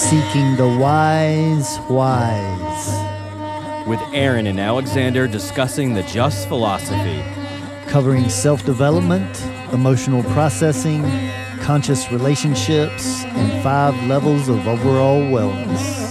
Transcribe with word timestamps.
Seeking 0.00 0.56
the 0.56 0.66
Wise 0.80 1.78
Wise. 1.90 2.88
with 3.86 4.00
Aaron 4.14 4.46
and 4.46 4.58
Alexander 4.58 5.28
discussing 5.28 5.92
the 5.94 6.02
just 6.04 6.48
philosophy. 6.48 7.22
covering 7.86 8.28
self 8.30 8.64
development, 8.64 9.44
emotional 9.72 10.22
processing, 10.32 11.02
conscious 11.60 12.10
relationships, 12.10 13.24
and 13.24 13.62
five 13.62 13.94
levels 14.04 14.48
of 14.48 14.66
overall 14.66 15.20
wellness. 15.20 16.08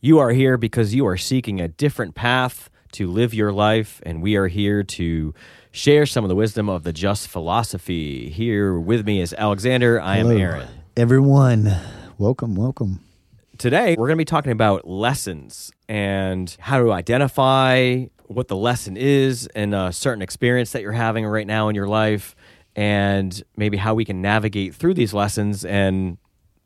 You 0.00 0.18
are 0.18 0.30
here 0.30 0.56
because 0.56 0.94
you 0.94 1.06
are 1.06 1.16
seeking 1.18 1.60
a 1.60 1.68
different 1.68 2.14
path 2.14 2.70
to 2.96 3.10
live 3.10 3.34
your 3.34 3.52
life, 3.52 4.00
and 4.06 4.22
we 4.22 4.36
are 4.36 4.48
here 4.48 4.82
to 4.82 5.34
share 5.70 6.06
some 6.06 6.24
of 6.24 6.30
the 6.30 6.34
wisdom 6.34 6.70
of 6.70 6.82
the 6.82 6.94
just 6.94 7.28
philosophy. 7.28 8.30
Here 8.30 8.78
with 8.80 9.04
me 9.04 9.20
is 9.20 9.34
Alexander. 9.34 10.00
I 10.00 10.16
am 10.16 10.28
Hello, 10.28 10.40
Aaron. 10.40 10.68
Everyone, 10.96 11.76
welcome, 12.16 12.54
welcome. 12.54 13.00
Today, 13.58 13.96
we're 13.98 14.06
going 14.06 14.16
to 14.16 14.22
be 14.22 14.24
talking 14.24 14.50
about 14.50 14.88
lessons 14.88 15.70
and 15.90 16.56
how 16.58 16.78
to 16.78 16.90
identify 16.90 18.06
what 18.28 18.48
the 18.48 18.56
lesson 18.56 18.96
is 18.96 19.46
in 19.54 19.74
a 19.74 19.92
certain 19.92 20.22
experience 20.22 20.72
that 20.72 20.80
you're 20.80 20.92
having 20.92 21.26
right 21.26 21.46
now 21.46 21.68
in 21.68 21.74
your 21.74 21.88
life, 21.88 22.34
and 22.74 23.42
maybe 23.58 23.76
how 23.76 23.92
we 23.92 24.06
can 24.06 24.22
navigate 24.22 24.74
through 24.74 24.94
these 24.94 25.12
lessons 25.12 25.66
and 25.66 26.16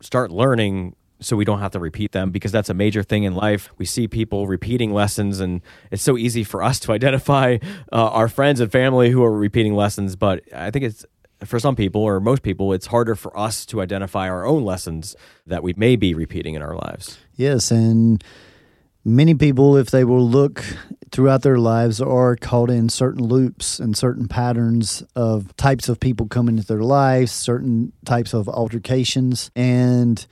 start 0.00 0.30
learning 0.30 0.94
so 1.20 1.36
we 1.36 1.44
don't 1.44 1.60
have 1.60 1.72
to 1.72 1.78
repeat 1.78 2.12
them 2.12 2.30
because 2.30 2.52
that's 2.52 2.68
a 2.68 2.74
major 2.74 3.02
thing 3.02 3.24
in 3.24 3.34
life. 3.34 3.70
We 3.78 3.84
see 3.84 4.08
people 4.08 4.46
repeating 4.46 4.92
lessons, 4.92 5.40
and 5.40 5.60
it's 5.90 6.02
so 6.02 6.16
easy 6.16 6.44
for 6.44 6.62
us 6.62 6.80
to 6.80 6.92
identify 7.00 7.58
uh, 7.92 8.08
our 8.08 8.28
friends 8.28 8.60
and 8.60 8.70
family 8.72 9.10
who 9.10 9.22
are 9.22 9.32
repeating 9.32 9.74
lessons. 9.74 10.16
But 10.16 10.42
I 10.54 10.70
think 10.70 10.84
it's 10.84 11.04
for 11.44 11.58
some 11.58 11.76
people 11.76 12.02
or 12.02 12.20
most 12.20 12.42
people, 12.42 12.72
it's 12.72 12.86
harder 12.86 13.14
for 13.14 13.36
us 13.38 13.64
to 13.66 13.80
identify 13.80 14.28
our 14.28 14.44
own 14.44 14.64
lessons 14.64 15.16
that 15.46 15.62
we 15.62 15.72
may 15.76 15.96
be 15.96 16.14
repeating 16.14 16.54
in 16.54 16.62
our 16.62 16.74
lives. 16.74 17.18
Yes, 17.36 17.70
and 17.70 18.22
many 19.04 19.34
people, 19.34 19.76
if 19.76 19.90
they 19.90 20.04
will 20.04 20.26
look 20.26 20.64
throughout 21.10 21.42
their 21.42 21.58
lives, 21.58 22.00
are 22.00 22.36
caught 22.36 22.70
in 22.70 22.88
certain 22.88 23.24
loops 23.24 23.78
and 23.78 23.96
certain 23.96 24.28
patterns 24.28 25.02
of 25.16 25.56
types 25.56 25.88
of 25.88 25.98
people 25.98 26.26
coming 26.26 26.56
into 26.56 26.66
their 26.66 26.82
lives, 26.82 27.32
certain 27.32 27.92
types 28.04 28.34
of 28.34 28.48
altercations. 28.48 29.50
And, 29.56 30.26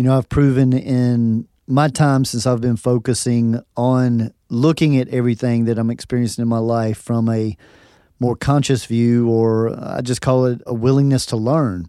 you 0.00 0.04
know, 0.04 0.16
I've 0.16 0.30
proven 0.30 0.72
in 0.72 1.46
my 1.66 1.88
time 1.88 2.24
since 2.24 2.46
I've 2.46 2.62
been 2.62 2.78
focusing 2.78 3.60
on 3.76 4.32
looking 4.48 4.96
at 4.96 5.08
everything 5.08 5.66
that 5.66 5.78
I'm 5.78 5.90
experiencing 5.90 6.40
in 6.40 6.48
my 6.48 6.56
life 6.56 6.96
from 6.96 7.28
a 7.28 7.54
more 8.18 8.34
conscious 8.34 8.86
view, 8.86 9.28
or 9.28 9.78
I 9.78 10.00
just 10.00 10.22
call 10.22 10.46
it 10.46 10.62
a 10.66 10.72
willingness 10.72 11.26
to 11.26 11.36
learn. 11.36 11.84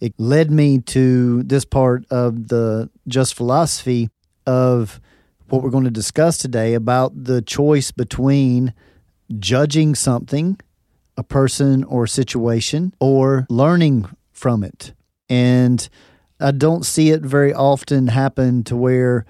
It 0.00 0.14
led 0.18 0.50
me 0.50 0.80
to 0.80 1.44
this 1.44 1.64
part 1.64 2.04
of 2.10 2.48
the 2.48 2.90
just 3.06 3.34
philosophy 3.34 4.10
of 4.48 5.00
what 5.48 5.62
we're 5.62 5.70
going 5.70 5.84
to 5.84 5.92
discuss 5.92 6.36
today 6.36 6.74
about 6.74 7.12
the 7.14 7.40
choice 7.40 7.92
between 7.92 8.74
judging 9.38 9.94
something, 9.94 10.58
a 11.16 11.22
person 11.22 11.84
or 11.84 12.08
situation, 12.08 12.92
or 12.98 13.46
learning 13.48 14.08
from 14.32 14.64
it. 14.64 14.92
And 15.28 15.88
I 16.44 16.50
don't 16.50 16.84
see 16.84 17.08
it 17.08 17.22
very 17.22 17.54
often 17.54 18.08
happen 18.08 18.64
to 18.64 18.76
where 18.76 19.24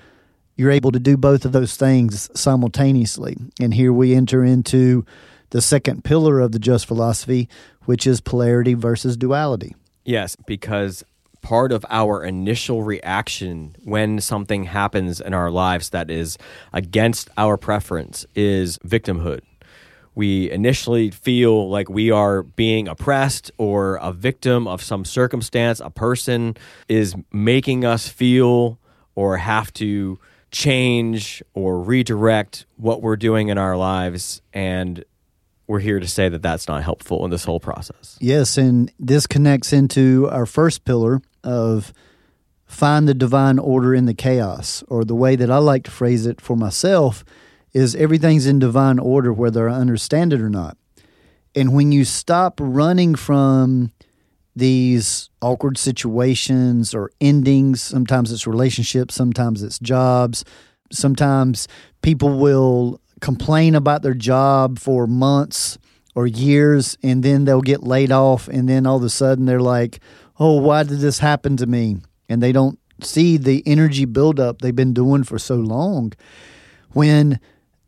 you're 0.57 0.73
able 0.73 0.91
to 0.91 0.98
do 0.98 1.17
both 1.17 1.45
of 1.45 1.53
those 1.53 1.77
things 1.77 2.29
simultaneously. 2.34 3.37
And 3.61 3.73
here 3.73 3.93
we 3.93 4.15
enter 4.15 4.45
into 4.45 5.07
the 5.51 5.62
second 5.62 6.03
pillar 6.03 6.41
of 6.41 6.51
the 6.51 6.59
just 6.59 6.87
philosophy, 6.87 7.48
which 7.85 8.05
is 8.05 8.20
polarity 8.20 8.75
versus 8.75 9.17
duality. 9.17 9.77
Yes, 10.05 10.37
because 10.47 11.05
part 11.41 11.70
of 11.70 11.87
our 11.89 12.25
initial 12.25 12.83
reaction 12.83 13.77
when 13.85 14.20
something 14.20 14.65
happens 14.65 15.20
in 15.20 15.35
our 15.35 15.53
lives 15.53 15.91
that 15.91 16.11
is 16.11 16.37
against 16.73 17.31
our 17.36 17.57
preference 17.57 18.27
is 18.35 18.79
victimhood. 18.79 19.41
We 20.14 20.51
initially 20.51 21.11
feel 21.11 21.69
like 21.69 21.89
we 21.89 22.11
are 22.11 22.42
being 22.42 22.89
oppressed 22.89 23.51
or 23.58 23.97
a 23.97 24.13
victim 24.13 24.67
of 24.69 24.83
some 24.83 25.05
circumstance. 25.05 25.80
A 25.80 25.91
person 25.91 26.57
is 26.89 27.14
making 27.33 27.85
us 27.85 28.08
feel 28.08 28.79
or 29.14 29.39
have 29.39 29.73
to 29.75 30.19
change 30.51 31.42
or 31.52 31.80
redirect 31.80 32.67
what 32.77 33.02
we're 33.02 33.17
doing 33.17 33.48
in 33.48 33.58
our 33.58 33.77
lives. 33.77 34.41
And 34.52 35.05
we're 35.67 35.80
here 35.80 35.98
to 35.98 36.07
say 36.07 36.29
that 36.29 36.42
that's 36.42 36.69
not 36.69 36.83
helpful 36.85 37.25
in 37.25 37.31
this 37.31 37.45
whole 37.45 37.61
process. 37.61 38.17
Yes, 38.20 38.57
and 38.57 38.92
this 38.98 39.27
connects 39.27 39.73
into 39.73 40.29
our 40.31 40.46
first 40.46 40.85
pillar 40.85 41.23
of 41.42 41.92
find 42.67 43.08
the 43.08 43.14
divine 43.14 43.58
order 43.58 43.95
in 43.95 44.07
the 44.07 44.14
chaos, 44.14 44.83
or 44.89 45.05
the 45.05 45.14
way 45.14 45.36
that 45.36 45.51
I 45.51 45.58
like 45.58 45.85
to 45.85 45.91
phrase 45.91 46.27
it 46.27 46.41
for 46.41 46.57
myself 46.57 47.25
is 47.74 47.95
everything's 47.96 48.46
in 48.46 48.58
divine 48.58 48.98
order 48.98 49.33
whether 49.33 49.68
I 49.68 49.74
understand 49.74 50.33
it 50.33 50.40
or 50.40 50.48
not. 50.48 50.79
And 51.55 51.74
when 51.74 51.92
you 51.92 52.05
stop 52.05 52.58
running 52.62 53.14
from 53.14 53.92
these 54.57 55.29
awkward 55.42 55.77
situations 55.77 56.95
or 56.95 57.11
endings, 57.20 57.83
sometimes 57.83 58.33
it's 58.33 58.46
relationships, 58.46 59.14
sometimes 59.14 59.63
it's 59.63 59.79
jobs, 59.80 60.45
sometimes 60.92 61.68
people 62.02 62.39
will 62.39 63.01
complain 63.20 63.74
about 63.74 64.02
their 64.02 64.14
job 64.14 64.79
for 64.79 65.07
months 65.07 65.79
or 66.14 66.27
years 66.27 66.96
and 67.02 67.23
then 67.24 67.45
they'll 67.45 67.61
get 67.61 67.83
laid 67.83 68.13
off 68.13 68.46
and 68.48 68.68
then 68.68 68.86
all 68.86 68.98
of 68.98 69.02
a 69.02 69.08
sudden 69.08 69.46
they're 69.46 69.61
like, 69.61 69.98
"Oh, 70.39 70.61
why 70.61 70.84
did 70.84 71.01
this 71.01 71.18
happen 71.18 71.57
to 71.57 71.67
me?" 71.67 71.98
and 72.29 72.42
they 72.42 72.52
don't 72.52 72.79
see 73.01 73.36
the 73.36 73.63
energy 73.67 74.05
buildup 74.05 74.61
they've 74.61 74.77
been 74.77 74.95
doing 74.95 75.24
for 75.24 75.39
so 75.39 75.57
long 75.57 76.13
when 76.92 77.40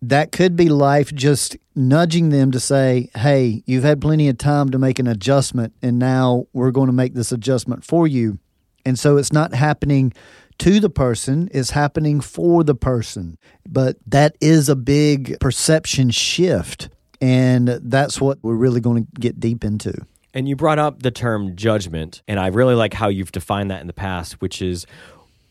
that 0.02 0.32
could 0.32 0.56
be 0.56 0.68
life 0.68 1.12
just 1.14 1.56
nudging 1.74 2.30
them 2.30 2.50
to 2.52 2.60
say, 2.60 3.10
hey, 3.14 3.62
you've 3.66 3.84
had 3.84 4.00
plenty 4.00 4.28
of 4.28 4.38
time 4.38 4.70
to 4.70 4.78
make 4.78 4.98
an 4.98 5.06
adjustment, 5.06 5.72
and 5.82 5.98
now 5.98 6.46
we're 6.52 6.70
going 6.70 6.88
to 6.88 6.92
make 6.92 7.14
this 7.14 7.32
adjustment 7.32 7.84
for 7.84 8.06
you. 8.06 8.38
And 8.84 8.98
so 8.98 9.16
it's 9.16 9.32
not 9.32 9.54
happening 9.54 10.12
to 10.58 10.80
the 10.80 10.88
person, 10.90 11.50
it's 11.52 11.70
happening 11.70 12.20
for 12.20 12.64
the 12.64 12.74
person. 12.74 13.36
But 13.68 13.96
that 14.06 14.36
is 14.40 14.68
a 14.68 14.76
big 14.76 15.38
perception 15.40 16.10
shift. 16.10 16.88
And 17.20 17.68
that's 17.68 18.20
what 18.20 18.38
we're 18.42 18.54
really 18.54 18.80
going 18.80 19.04
to 19.04 19.20
get 19.20 19.40
deep 19.40 19.64
into. 19.64 19.92
And 20.32 20.46
you 20.48 20.54
brought 20.54 20.78
up 20.78 21.02
the 21.02 21.10
term 21.10 21.56
judgment, 21.56 22.22
and 22.28 22.38
I 22.38 22.48
really 22.48 22.74
like 22.74 22.92
how 22.92 23.08
you've 23.08 23.32
defined 23.32 23.70
that 23.70 23.80
in 23.80 23.86
the 23.86 23.94
past, 23.94 24.34
which 24.34 24.60
is 24.60 24.86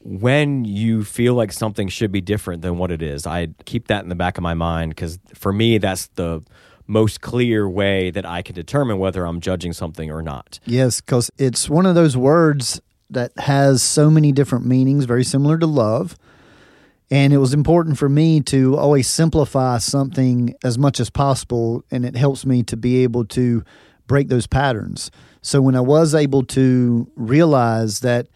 when 0.06 0.66
you 0.66 1.04
feel 1.04 1.34
like 1.34 1.52
something 1.52 1.88
should 1.88 2.12
be 2.12 2.22
different 2.22 2.62
than 2.62 2.78
what 2.78 2.92
it 2.92 3.02
is. 3.02 3.26
I 3.26 3.48
keep 3.66 3.88
that 3.88 4.04
in 4.04 4.10
the 4.10 4.16
back 4.16 4.38
of 4.38 4.44
my 4.44 4.54
mind 4.54 4.92
because 4.92 5.18
for 5.34 5.52
me, 5.52 5.80
that's 5.80 6.08
the 6.10 6.44
most 6.86 7.22
clear 7.22 7.68
way 7.68 8.12
that 8.12 8.24
I 8.24 8.44
can 8.44 8.54
determine 8.54 9.00
whether 9.00 9.26
I'm 9.26 9.42
judging 9.42 9.74
something 9.74 10.12
or 10.12 10.22
not. 10.22 10.60
Yes, 10.66 11.02
because 11.02 11.32
it's 11.40 11.68
one 11.68 11.88
of 11.88 11.96
those 11.96 12.16
words 12.16 12.80
that 13.10 13.32
has 13.40 13.82
so 13.82 14.12
many 14.12 14.32
different 14.32 14.68
meanings, 14.68 15.06
very 15.06 15.24
similar 15.24 15.58
to 15.58 15.66
love. 15.66 16.16
And 17.10 17.34
it 17.34 17.38
was 17.38 17.56
important 17.56 17.98
for 17.98 18.08
me 18.08 18.42
to 18.42 18.78
always 18.78 19.08
simplify 19.08 19.80
something 19.80 20.54
as 20.64 20.78
much 20.78 21.00
as 21.00 21.10
possible, 21.10 21.84
and 21.90 22.06
it 22.06 22.16
helps 22.16 22.46
me 22.46 22.62
to 22.64 22.78
be 22.78 23.02
able 23.02 23.26
to 23.26 23.64
break 24.06 24.28
those 24.28 24.46
patterns. 24.46 25.10
So 25.42 25.62
when 25.62 25.76
I 25.76 25.82
was 25.82 26.14
able 26.14 26.44
to 26.44 27.12
realize 27.16 28.02
that 28.02 28.28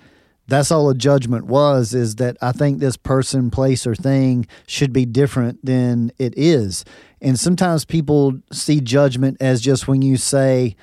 that's 0.50 0.72
all 0.72 0.90
a 0.90 0.96
judgment 0.96 1.46
was 1.46 1.94
is 1.94 2.16
that 2.16 2.38
I 2.42 2.52
think 2.52 2.80
this 2.80 2.98
person, 2.98 3.50
place, 3.52 3.86
or 3.88 3.96
thing 3.96 4.48
should 4.68 4.92
be 4.92 5.06
different 5.06 5.64
than 5.64 6.12
it 6.18 6.34
is. 6.38 6.86
And 7.22 7.40
sometimes 7.40 7.86
people 7.86 8.40
see 8.52 8.82
judgment 8.82 9.38
as 9.40 9.62
just 9.62 9.88
when 9.88 10.02
you 10.02 10.18
say, 10.18 10.76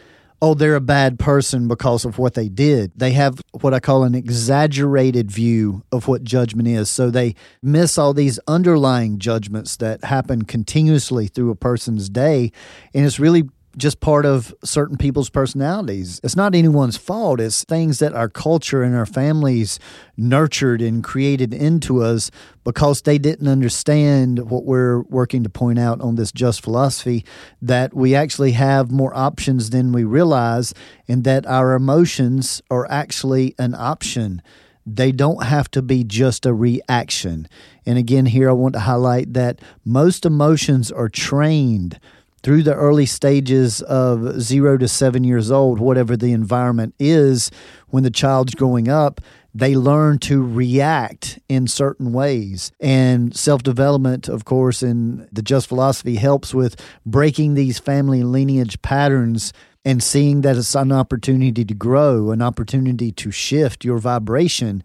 oh, 0.43 0.55
they're 0.55 0.77
a 0.77 0.81
bad 0.81 1.19
person 1.19 1.67
because 1.67 2.05
of 2.05 2.19
what 2.19 2.35
they 2.35 2.49
did. 2.49 2.93
They 2.95 3.13
have 3.13 3.41
what 3.61 3.73
I 3.73 3.81
call 3.81 4.05
an 4.05 4.15
exaggerated 4.15 5.31
view 5.31 5.83
of 5.91 6.09
what 6.09 6.25
judgment 6.25 6.69
is. 6.69 6.91
So 6.91 7.11
they 7.11 7.35
miss 7.63 7.97
all 7.97 8.13
these 8.13 8.39
underlying 8.47 9.19
judgments 9.19 9.77
that 9.79 10.05
happen 10.05 10.43
continuously 10.43 11.29
through 11.29 11.51
a 11.51 11.57
person's 11.57 12.11
day. 12.11 12.53
And 12.93 13.07
it's 13.07 13.19
really 13.19 13.49
just 13.77 14.01
part 14.01 14.25
of 14.25 14.55
certain 14.65 14.97
people's 14.97 15.29
personalities. 15.29 16.21
It's 16.25 16.37
not 16.37 16.55
anyone's 16.55 16.97
fault. 16.97 17.41
It's 17.41 17.65
things 17.65 17.99
that 17.99 18.15
our 18.15 18.29
culture 18.29 18.83
and 18.83 18.95
our 18.95 19.07
families 19.07 19.79
nurtured 20.17 20.81
and 20.81 21.05
created 21.05 21.53
into 21.53 22.03
us 22.03 22.31
because 22.65 23.03
they 23.03 23.19
didn't 23.19 23.49
understand 23.49 24.51
what 24.51 24.65
we're 24.65 25.03
working 25.03 25.43
to 25.43 25.51
point 25.51 25.79
out 25.79 26.01
on 26.01 26.17
this 26.17 26.33
just 26.33 26.63
philosophy 26.63 27.25
that 27.61 27.93
we 27.93 28.15
actually 28.15 28.53
have 28.53 28.91
more 28.91 29.15
options 29.15 29.71
than 29.71 29.93
we 29.93 30.05
realize 30.05 30.73
and 31.07 31.25
that 31.25 31.47
our 31.47 31.75
emotions 31.75 32.63
are 32.71 32.91
actually 32.91 33.55
an 33.59 33.75
option. 33.75 34.41
They 34.87 35.13
don't 35.13 35.43
have 35.43 35.71
to 35.73 35.83
be 35.83 36.05
just 36.05 36.47
a 36.47 36.55
reaction. 36.55 37.49
And 37.85 37.99
again, 37.99 38.27
here 38.27 38.49
I 38.49 38.53
want 38.53 38.73
to 38.75 38.81
highlight 38.81 39.35
that 39.35 39.61
most 39.85 40.25
emotions 40.25 40.91
are 40.91 41.09
trained 41.09 42.01
through 42.47 42.63
the 42.63 42.77
early 42.77 43.07
stages 43.07 43.83
of 43.83 44.41
zero 44.41 44.79
to 44.79 44.87
seven 44.87 45.25
years 45.25 45.51
old, 45.51 45.81
whatever 45.81 46.17
the 46.17 46.31
environment 46.31 46.95
is 46.97 47.51
when 47.89 48.05
the 48.05 48.11
child's 48.11 48.55
growing 48.55 48.89
up, 48.89 49.21
they 49.53 49.75
learn 49.75 50.17
to 50.21 50.47
react 50.47 51.41
in 51.49 51.67
certain 51.67 52.13
ways. 52.13 52.71
And 52.79 53.35
self 53.35 53.65
development, 53.65 54.29
of 54.29 54.45
course, 54.45 54.81
in 54.81 55.29
the 55.33 55.43
Just 55.43 55.67
Philosophy 55.67 56.15
helps 56.15 56.55
with 56.55 56.81
breaking 57.05 57.55
these 57.55 57.81
family 57.81 58.23
lineage 58.23 58.81
patterns 58.81 59.53
and 59.87 60.03
seeing 60.03 60.41
that 60.41 60.57
it's 60.57 60.75
an 60.75 60.91
opportunity 60.91 61.65
to 61.65 61.73
grow, 61.73 62.33
an 62.33 62.43
opportunity 62.43 63.13
to 63.13 63.31
shift 63.31 63.85
your 63.85 63.99
vibration. 63.99 64.83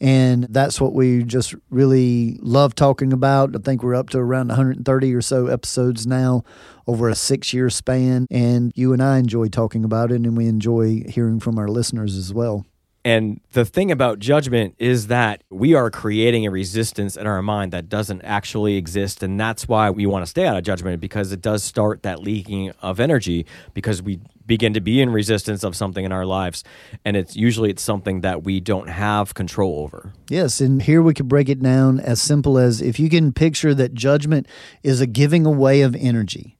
And 0.00 0.44
that's 0.44 0.80
what 0.80 0.94
we 0.94 1.24
just 1.24 1.56
really 1.70 2.38
love 2.40 2.76
talking 2.76 3.12
about. 3.12 3.56
I 3.56 3.58
think 3.58 3.82
we're 3.82 3.96
up 3.96 4.10
to 4.10 4.18
around 4.18 4.48
130 4.48 5.12
or 5.12 5.22
so 5.22 5.48
episodes 5.48 6.06
now 6.06 6.44
over 6.86 7.08
a 7.08 7.16
six 7.16 7.52
year 7.52 7.68
span. 7.68 8.28
And 8.30 8.70
you 8.76 8.92
and 8.92 9.02
I 9.02 9.18
enjoy 9.18 9.48
talking 9.48 9.84
about 9.84 10.12
it, 10.12 10.20
and 10.20 10.36
we 10.36 10.46
enjoy 10.46 11.02
hearing 11.08 11.40
from 11.40 11.58
our 11.58 11.68
listeners 11.68 12.16
as 12.16 12.32
well. 12.32 12.64
And 13.04 13.40
the 13.52 13.66
thing 13.66 13.90
about 13.92 14.18
judgment 14.18 14.76
is 14.78 15.08
that 15.08 15.42
we 15.50 15.74
are 15.74 15.90
creating 15.90 16.46
a 16.46 16.50
resistance 16.50 17.18
in 17.18 17.26
our 17.26 17.42
mind 17.42 17.72
that 17.72 17.90
doesn't 17.90 18.22
actually 18.22 18.76
exist. 18.76 19.22
And 19.22 19.38
that's 19.38 19.68
why 19.68 19.90
we 19.90 20.06
want 20.06 20.24
to 20.24 20.26
stay 20.26 20.46
out 20.46 20.56
of 20.56 20.64
judgment 20.64 21.00
because 21.00 21.30
it 21.30 21.42
does 21.42 21.62
start 21.62 22.02
that 22.02 22.20
leaking 22.20 22.70
of 22.80 23.00
energy 23.00 23.44
because 23.74 24.02
we 24.02 24.20
begin 24.46 24.72
to 24.74 24.80
be 24.80 25.02
in 25.02 25.10
resistance 25.10 25.64
of 25.64 25.76
something 25.76 26.04
in 26.04 26.12
our 26.12 26.24
lives. 26.24 26.64
And 27.04 27.14
it's 27.14 27.36
usually 27.36 27.68
it's 27.70 27.82
something 27.82 28.22
that 28.22 28.42
we 28.42 28.58
don't 28.60 28.88
have 28.88 29.34
control 29.34 29.80
over. 29.80 30.14
Yes. 30.30 30.62
And 30.62 30.80
here 30.80 31.02
we 31.02 31.12
could 31.12 31.28
break 31.28 31.50
it 31.50 31.62
down 31.62 32.00
as 32.00 32.22
simple 32.22 32.56
as 32.56 32.80
if 32.80 32.98
you 32.98 33.10
can 33.10 33.32
picture 33.34 33.74
that 33.74 33.92
judgment 33.92 34.46
is 34.82 35.02
a 35.02 35.06
giving 35.06 35.44
away 35.44 35.82
of 35.82 35.94
energy. 35.94 36.53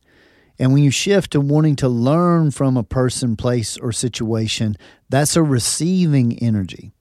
And 0.59 0.73
when 0.73 0.83
you 0.83 0.91
shift 0.91 1.33
to 1.33 1.41
wanting 1.41 1.77
to 1.77 1.89
learn 1.89 2.51
from 2.51 2.77
a 2.77 2.83
person, 2.83 3.37
place, 3.37 3.77
or 3.77 3.93
situation, 3.93 4.77
that's 5.09 5.37
a 5.37 5.43
receiving 5.43 6.39
energy. 6.39 6.93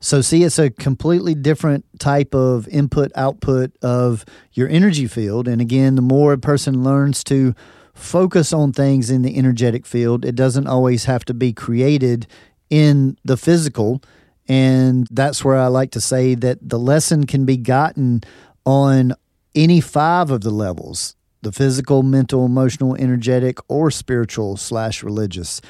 So, 0.00 0.20
see, 0.20 0.42
it's 0.42 0.58
a 0.58 0.70
completely 0.70 1.34
different 1.34 1.84
type 2.00 2.34
of 2.34 2.66
input 2.68 3.12
output 3.14 3.76
of 3.82 4.24
your 4.52 4.68
energy 4.68 5.06
field. 5.06 5.46
And 5.46 5.60
again, 5.60 5.94
the 5.94 6.02
more 6.02 6.32
a 6.32 6.38
person 6.38 6.82
learns 6.82 7.22
to 7.24 7.54
focus 7.94 8.52
on 8.52 8.72
things 8.72 9.10
in 9.10 9.22
the 9.22 9.36
energetic 9.36 9.86
field, 9.86 10.24
it 10.24 10.34
doesn't 10.34 10.66
always 10.66 11.04
have 11.04 11.24
to 11.26 11.34
be 11.34 11.52
created 11.52 12.26
in 12.68 13.16
the 13.24 13.36
physical. 13.36 14.02
And 14.48 15.06
that's 15.10 15.44
where 15.44 15.56
I 15.56 15.68
like 15.68 15.92
to 15.92 16.00
say 16.00 16.34
that 16.36 16.58
the 16.68 16.78
lesson 16.78 17.26
can 17.26 17.44
be 17.44 17.56
gotten 17.56 18.22
on 18.64 19.12
any 19.54 19.80
five 19.80 20.30
of 20.30 20.40
the 20.40 20.50
levels 20.50 21.14
the 21.42 21.52
physical, 21.52 22.02
mental, 22.02 22.46
emotional, 22.46 22.94
energetic, 22.96 23.58
or 23.68 23.90
spiritual 23.90 24.56
slash 24.56 25.02
religious. 25.02 25.60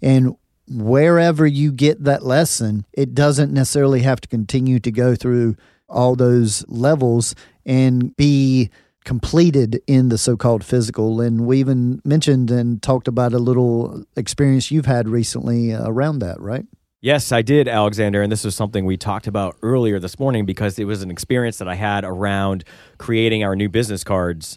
And 0.00 0.36
wherever 0.68 1.46
you 1.46 1.72
get 1.72 2.04
that 2.04 2.24
lesson, 2.24 2.86
it 2.92 3.14
doesn't 3.14 3.52
necessarily 3.52 4.02
have 4.02 4.20
to 4.20 4.28
continue 4.28 4.78
to 4.80 4.90
go 4.90 5.14
through 5.14 5.56
all 5.88 6.16
those 6.16 6.64
levels 6.68 7.34
and 7.66 8.16
be 8.16 8.70
completed 9.04 9.82
in 9.86 10.08
the 10.08 10.18
so 10.18 10.36
called 10.36 10.64
physical. 10.64 11.20
And 11.20 11.46
we 11.46 11.58
even 11.58 12.00
mentioned 12.04 12.50
and 12.50 12.82
talked 12.82 13.08
about 13.08 13.32
a 13.32 13.38
little 13.38 14.04
experience 14.16 14.70
you've 14.70 14.86
had 14.86 15.08
recently 15.08 15.72
around 15.72 16.20
that, 16.20 16.40
right? 16.40 16.64
Yes, 17.00 17.32
I 17.32 17.42
did, 17.42 17.66
Alexander. 17.66 18.22
And 18.22 18.30
this 18.30 18.44
was 18.44 18.54
something 18.54 18.84
we 18.84 18.96
talked 18.96 19.26
about 19.26 19.56
earlier 19.60 19.98
this 19.98 20.20
morning 20.20 20.46
because 20.46 20.78
it 20.78 20.84
was 20.84 21.02
an 21.02 21.10
experience 21.10 21.58
that 21.58 21.66
I 21.66 21.74
had 21.74 22.04
around 22.04 22.62
creating 22.98 23.42
our 23.42 23.56
new 23.56 23.68
business 23.68 24.04
cards. 24.04 24.56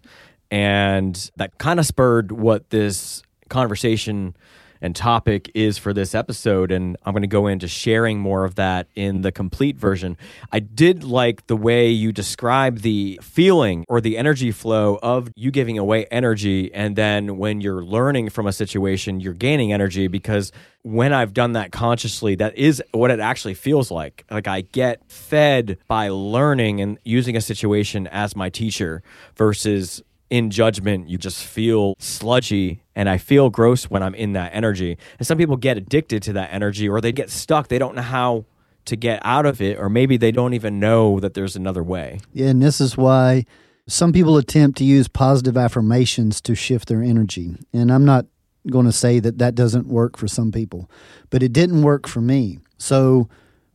And 0.51 1.31
that 1.35 1.57
kind 1.57 1.79
of 1.79 1.85
spurred 1.85 2.31
what 2.31 2.69
this 2.69 3.23
conversation 3.49 4.35
and 4.81 4.95
topic 4.95 5.49
is 5.55 5.77
for 5.77 5.93
this 5.93 6.13
episode. 6.13 6.71
And 6.71 6.97
I'm 7.03 7.13
going 7.13 7.23
to 7.23 7.27
go 7.27 7.47
into 7.47 7.67
sharing 7.67 8.19
more 8.19 8.45
of 8.45 8.55
that 8.55 8.87
in 8.95 9.21
the 9.21 9.31
complete 9.31 9.77
version. 9.77 10.17
I 10.51 10.59
did 10.59 11.03
like 11.03 11.47
the 11.47 11.55
way 11.55 11.89
you 11.89 12.11
describe 12.11 12.79
the 12.79 13.19
feeling 13.23 13.85
or 13.87 14.01
the 14.01 14.17
energy 14.17 14.51
flow 14.51 14.99
of 15.01 15.31
you 15.35 15.49
giving 15.49 15.77
away 15.77 16.05
energy. 16.11 16.73
And 16.73 16.95
then 16.95 17.37
when 17.37 17.61
you're 17.61 17.83
learning 17.83 18.29
from 18.29 18.47
a 18.47 18.53
situation, 18.53 19.19
you're 19.19 19.33
gaining 19.33 19.73
energy 19.73 20.07
because 20.07 20.51
when 20.83 21.13
I've 21.13 21.33
done 21.33 21.53
that 21.53 21.71
consciously, 21.71 22.35
that 22.35 22.55
is 22.55 22.83
what 22.91 23.09
it 23.09 23.19
actually 23.19 23.55
feels 23.55 23.89
like. 23.89 24.25
Like 24.29 24.47
I 24.47 24.61
get 24.61 25.09
fed 25.09 25.79
by 25.87 26.09
learning 26.09 26.81
and 26.81 26.99
using 27.03 27.35
a 27.35 27.41
situation 27.41 28.07
as 28.07 28.35
my 28.35 28.49
teacher 28.49 29.01
versus 29.35 30.03
in 30.29 30.49
judgment, 30.49 31.09
you 31.09 31.17
just 31.17 31.43
feel 31.43 31.95
sludgy. 31.99 32.81
And 32.95 33.09
I 33.09 33.17
feel 33.17 33.49
gross 33.49 33.85
when 33.85 34.01
I'm 34.01 34.15
in 34.15 34.33
that 34.33 34.53
energy. 34.53 34.97
And 35.19 35.27
some 35.27 35.37
people 35.37 35.57
get 35.57 35.77
addicted 35.77 36.23
to 36.23 36.33
that 36.33 36.53
energy 36.53 36.87
or 36.87 37.01
they 37.01 37.11
get 37.11 37.29
stuck. 37.29 37.67
They 37.67 37.79
don't 37.79 37.95
know 37.95 38.01
how 38.01 38.45
to 38.85 38.95
get 38.95 39.19
out 39.23 39.45
of 39.45 39.61
it, 39.61 39.79
or 39.79 39.89
maybe 39.89 40.15
they 40.15 40.31
don't 40.31 40.53
even 40.53 40.79
know 40.79 41.19
that 41.19 41.33
there's 41.33 41.55
another 41.55 41.83
way. 41.83 42.19
Yeah, 42.33 42.47
and 42.47 42.61
this 42.61 42.79
is 42.79 42.95
why 42.95 43.45
some 43.87 44.13
people 44.13 44.37
attempt 44.37 44.77
to 44.77 44.83
use 44.83 45.07
positive 45.07 45.57
affirmations 45.57 46.39
to 46.41 46.55
shift 46.55 46.87
their 46.87 47.01
energy. 47.01 47.55
And 47.73 47.91
I'm 47.91 48.05
not 48.05 48.25
going 48.69 48.85
to 48.85 48.91
say 48.91 49.19
that 49.19 49.37
that 49.39 49.55
doesn't 49.55 49.87
work 49.87 50.17
for 50.17 50.27
some 50.27 50.51
people, 50.51 50.89
but 51.29 51.43
it 51.43 51.53
didn't 51.53 51.81
work 51.81 52.07
for 52.07 52.21
me. 52.21 52.59
So, 52.77 53.29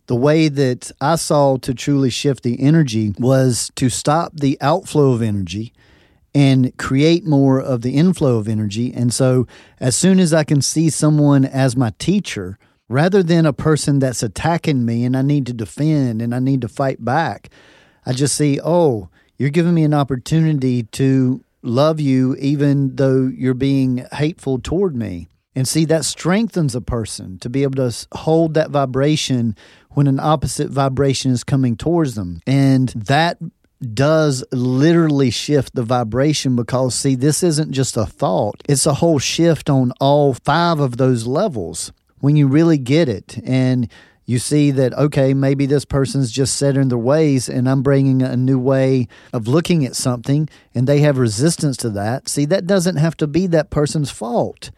the 0.06 0.16
way 0.16 0.48
that 0.48 0.90
I 1.00 1.14
saw 1.14 1.56
to 1.58 1.72
truly 1.72 2.10
shift 2.10 2.42
the 2.42 2.60
energy 2.60 3.14
was 3.18 3.70
to 3.76 3.88
stop 3.88 4.32
the 4.34 4.58
outflow 4.60 5.12
of 5.12 5.22
energy 5.22 5.72
and 6.34 6.76
create 6.76 7.26
more 7.26 7.60
of 7.60 7.82
the 7.82 7.96
inflow 7.96 8.36
of 8.36 8.48
energy. 8.48 8.92
And 8.92 9.12
so, 9.12 9.46
as 9.78 9.96
soon 9.96 10.20
as 10.20 10.32
I 10.32 10.44
can 10.44 10.62
see 10.62 10.90
someone 10.90 11.44
as 11.44 11.76
my 11.76 11.92
teacher, 11.98 12.58
rather 12.88 13.22
than 13.22 13.46
a 13.46 13.52
person 13.52 13.98
that's 13.98 14.22
attacking 14.22 14.84
me 14.84 15.04
and 15.04 15.16
I 15.16 15.22
need 15.22 15.46
to 15.46 15.52
defend 15.52 16.20
and 16.20 16.34
I 16.34 16.38
need 16.38 16.60
to 16.62 16.68
fight 16.68 17.04
back, 17.04 17.50
I 18.04 18.12
just 18.12 18.36
see, 18.36 18.60
oh, 18.62 19.08
you're 19.38 19.50
giving 19.50 19.74
me 19.74 19.84
an 19.84 19.94
opportunity 19.94 20.82
to 20.84 21.44
love 21.62 22.00
you 22.00 22.36
even 22.36 22.96
though 22.96 23.30
you're 23.32 23.54
being 23.54 24.06
hateful 24.12 24.58
toward 24.58 24.96
me. 24.96 25.28
And 25.54 25.66
see, 25.66 25.84
that 25.86 26.04
strengthens 26.04 26.74
a 26.74 26.80
person 26.80 27.38
to 27.40 27.50
be 27.50 27.64
able 27.64 27.90
to 27.90 28.06
hold 28.12 28.54
that 28.54 28.70
vibration 28.70 29.56
when 29.90 30.06
an 30.06 30.20
opposite 30.20 30.70
vibration 30.70 31.32
is 31.32 31.42
coming 31.42 31.76
towards 31.76 32.14
them. 32.14 32.40
And 32.46 32.88
that 32.90 33.38
does 33.80 34.44
literally 34.52 35.30
shift 35.30 35.74
the 35.74 35.82
vibration 35.82 36.54
because, 36.56 36.94
see, 36.94 37.14
this 37.14 37.42
isn't 37.42 37.72
just 37.72 37.96
a 37.96 38.06
thought, 38.06 38.62
it's 38.68 38.86
a 38.86 38.94
whole 38.94 39.18
shift 39.18 39.70
on 39.70 39.92
all 40.00 40.34
five 40.34 40.80
of 40.80 40.96
those 40.96 41.26
levels 41.26 41.92
when 42.20 42.36
you 42.36 42.46
really 42.46 42.78
get 42.78 43.08
it. 43.08 43.38
And 43.44 43.88
you 44.26 44.38
see 44.38 44.70
that, 44.70 44.92
okay, 44.94 45.34
maybe 45.34 45.66
this 45.66 45.84
person's 45.84 46.30
just 46.30 46.54
set 46.54 46.76
in 46.76 46.88
their 46.88 46.98
ways 46.98 47.48
and 47.48 47.68
I'm 47.68 47.82
bringing 47.82 48.22
a 48.22 48.36
new 48.36 48.60
way 48.60 49.08
of 49.32 49.48
looking 49.48 49.84
at 49.84 49.96
something 49.96 50.48
and 50.72 50.86
they 50.86 51.00
have 51.00 51.18
resistance 51.18 51.76
to 51.78 51.90
that. 51.90 52.28
See, 52.28 52.44
that 52.44 52.66
doesn't 52.66 52.96
have 52.96 53.16
to 53.16 53.26
be 53.26 53.48
that 53.48 53.70
person's 53.70 54.10
fault. 54.10 54.70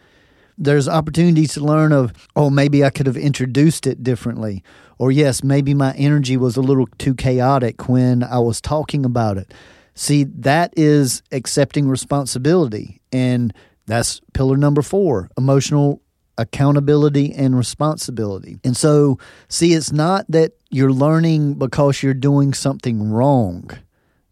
There's 0.59 0.89
opportunities 0.89 1.55
to 1.55 1.65
learn 1.65 1.93
of, 1.93 2.13
oh, 2.37 2.51
maybe 2.51 2.85
I 2.85 2.91
could 2.91 3.07
have 3.07 3.17
introduced 3.17 3.87
it 3.87 4.03
differently 4.03 4.63
or, 5.03 5.11
yes, 5.11 5.43
maybe 5.43 5.75
my 5.75 5.93
energy 5.95 6.37
was 6.37 6.57
a 6.57 6.61
little 6.61 6.87
too 6.99 7.13
chaotic 7.13 7.89
when 7.89 8.23
I 8.23 8.39
was 8.39 8.61
talking 8.61 9.05
about 9.05 9.37
it. 9.37 9.53
See, 9.95 10.23
that 10.23 10.73
is 10.77 11.25
accepting 11.33 11.89
responsibility. 11.89 13.01
And 13.13 13.53
that's 13.87 14.21
pillar 14.33 14.57
number 14.57 14.81
four 14.81 15.29
emotional 15.37 16.03
accountability 16.39 17.33
and 17.35 17.59
responsibility. 17.59 18.61
And 18.63 18.77
so, 18.77 19.19
see, 19.49 19.75
it's 19.75 19.91
not 19.91 20.25
that 20.29 20.53
you're 20.71 20.93
learning 20.93 21.55
because 21.55 22.01
you're 22.01 22.15
doing 22.15 22.55
something 22.55 23.11
wrong. 23.11 23.71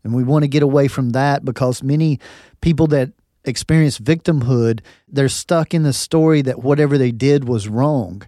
And 0.05 0.15
we 0.15 0.23
want 0.23 0.45
to 0.45 0.49
get 0.49 0.63
away 0.63 0.87
from 0.87 1.11
that 1.11 1.45
because 1.45 1.83
many 1.83 2.21
people 2.61 2.87
that 2.87 3.11
experience 3.45 3.99
victimhood, 3.99 4.81
they're 5.09 5.29
stuck 5.29 5.75
in 5.75 5.83
the 5.83 5.93
story 5.93 6.43
that 6.43 6.63
whatever 6.63 6.99
they 6.99 7.13
did 7.13 7.49
was 7.49 7.69
wrong. 7.69 8.23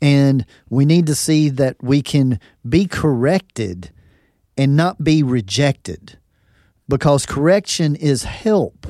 And 0.00 0.46
we 0.68 0.84
need 0.84 1.06
to 1.06 1.14
see 1.14 1.48
that 1.50 1.76
we 1.82 2.02
can 2.02 2.38
be 2.68 2.86
corrected 2.86 3.90
and 4.56 4.76
not 4.76 5.02
be 5.02 5.22
rejected 5.22 6.18
because 6.88 7.26
correction 7.26 7.94
is 7.96 8.24
help. 8.24 8.86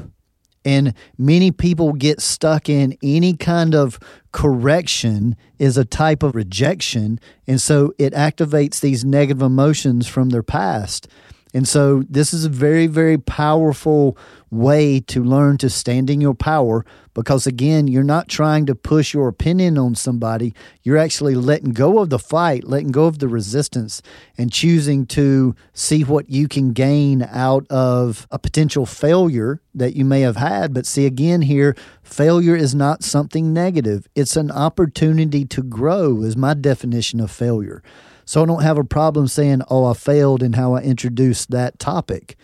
And 0.64 0.94
many 1.16 1.50
people 1.50 1.92
get 1.92 2.20
stuck 2.20 2.68
in 2.68 2.96
any 3.02 3.34
kind 3.34 3.74
of 3.74 3.98
correction 4.32 5.36
is 5.58 5.78
a 5.78 5.84
type 5.84 6.22
of 6.22 6.34
rejection. 6.34 7.20
And 7.46 7.60
so 7.60 7.94
it 7.98 8.12
activates 8.12 8.80
these 8.80 9.04
negative 9.04 9.42
emotions 9.42 10.06
from 10.06 10.28
their 10.28 10.42
past. 10.42 11.08
And 11.54 11.66
so 11.66 12.02
this 12.08 12.34
is 12.34 12.44
a 12.44 12.50
very, 12.50 12.86
very 12.86 13.16
powerful 13.16 14.16
way 14.50 15.00
to 15.00 15.22
learn 15.22 15.58
to 15.58 15.68
stand 15.68 16.10
in 16.10 16.20
your 16.20 16.34
power 16.34 16.84
because, 17.14 17.46
again, 17.46 17.88
you're 17.88 18.04
not 18.04 18.28
trying 18.28 18.66
to 18.66 18.74
push 18.74 19.12
your 19.12 19.28
opinion 19.28 19.76
on 19.76 19.94
somebody. 19.94 20.54
You're 20.82 20.98
actually 20.98 21.34
letting 21.34 21.72
go 21.72 21.98
of 21.98 22.10
the 22.10 22.18
fight, 22.18 22.64
letting 22.64 22.92
go 22.92 23.06
of 23.06 23.18
the 23.18 23.28
resistance, 23.28 24.02
and 24.36 24.52
choosing 24.52 25.06
to 25.06 25.54
see 25.72 26.04
what 26.04 26.30
you 26.30 26.48
can 26.48 26.72
gain 26.72 27.22
out 27.30 27.66
of 27.68 28.26
a 28.30 28.38
potential 28.38 28.86
failure 28.86 29.60
that 29.74 29.96
you 29.96 30.04
may 30.04 30.20
have 30.20 30.36
had. 30.36 30.72
But 30.72 30.86
see, 30.86 31.06
again, 31.06 31.42
here, 31.42 31.74
failure 32.02 32.56
is 32.56 32.74
not 32.74 33.02
something 33.02 33.52
negative, 33.52 34.06
it's 34.14 34.36
an 34.36 34.50
opportunity 34.50 35.44
to 35.46 35.62
grow, 35.62 36.22
is 36.22 36.36
my 36.36 36.54
definition 36.54 37.20
of 37.20 37.30
failure. 37.30 37.82
So 38.28 38.42
I 38.42 38.44
don't 38.44 38.62
have 38.62 38.76
a 38.76 38.84
problem 38.84 39.26
saying, 39.26 39.62
oh, 39.70 39.86
I 39.86 39.94
failed 39.94 40.42
in 40.42 40.52
how 40.52 40.74
I 40.74 40.82
introduced 40.82 41.50
that 41.50 41.78
topic. 41.78 42.36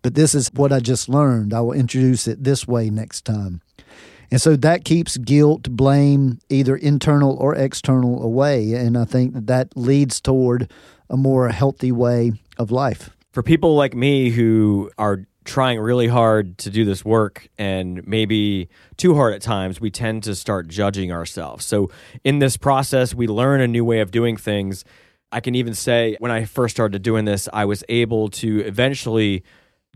But 0.00 0.14
this 0.14 0.34
is 0.34 0.50
what 0.54 0.72
I 0.72 0.80
just 0.80 1.06
learned. 1.06 1.52
I 1.52 1.60
will 1.60 1.74
introduce 1.74 2.26
it 2.26 2.44
this 2.44 2.66
way 2.66 2.88
next 2.88 3.26
time. 3.26 3.60
And 4.30 4.40
so 4.40 4.56
that 4.56 4.86
keeps 4.86 5.18
guilt, 5.18 5.68
blame, 5.68 6.38
either 6.48 6.76
internal 6.76 7.36
or 7.36 7.54
external, 7.54 8.22
away. 8.22 8.72
And 8.72 8.96
I 8.96 9.04
think 9.04 9.34
that, 9.34 9.46
that 9.48 9.76
leads 9.76 10.18
toward 10.18 10.72
a 11.10 11.18
more 11.18 11.50
healthy 11.50 11.92
way 11.92 12.32
of 12.56 12.70
life. 12.70 13.10
For 13.30 13.42
people 13.42 13.76
like 13.76 13.94
me 13.94 14.30
who 14.30 14.90
are 14.96 15.26
trying 15.44 15.78
really 15.78 16.08
hard 16.08 16.56
to 16.56 16.70
do 16.70 16.86
this 16.86 17.04
work 17.04 17.48
and 17.58 18.06
maybe 18.08 18.70
too 18.96 19.14
hard 19.14 19.34
at 19.34 19.42
times, 19.42 19.78
we 19.78 19.90
tend 19.90 20.22
to 20.22 20.34
start 20.34 20.68
judging 20.68 21.12
ourselves. 21.12 21.66
So 21.66 21.90
in 22.24 22.38
this 22.38 22.56
process, 22.56 23.14
we 23.14 23.26
learn 23.26 23.60
a 23.60 23.68
new 23.68 23.84
way 23.84 24.00
of 24.00 24.10
doing 24.10 24.38
things 24.38 24.86
I 25.30 25.40
can 25.40 25.54
even 25.54 25.74
say 25.74 26.16
when 26.18 26.30
I 26.30 26.44
first 26.44 26.74
started 26.74 27.02
doing 27.02 27.24
this, 27.24 27.48
I 27.52 27.64
was 27.64 27.84
able 27.88 28.28
to 28.30 28.60
eventually 28.60 29.44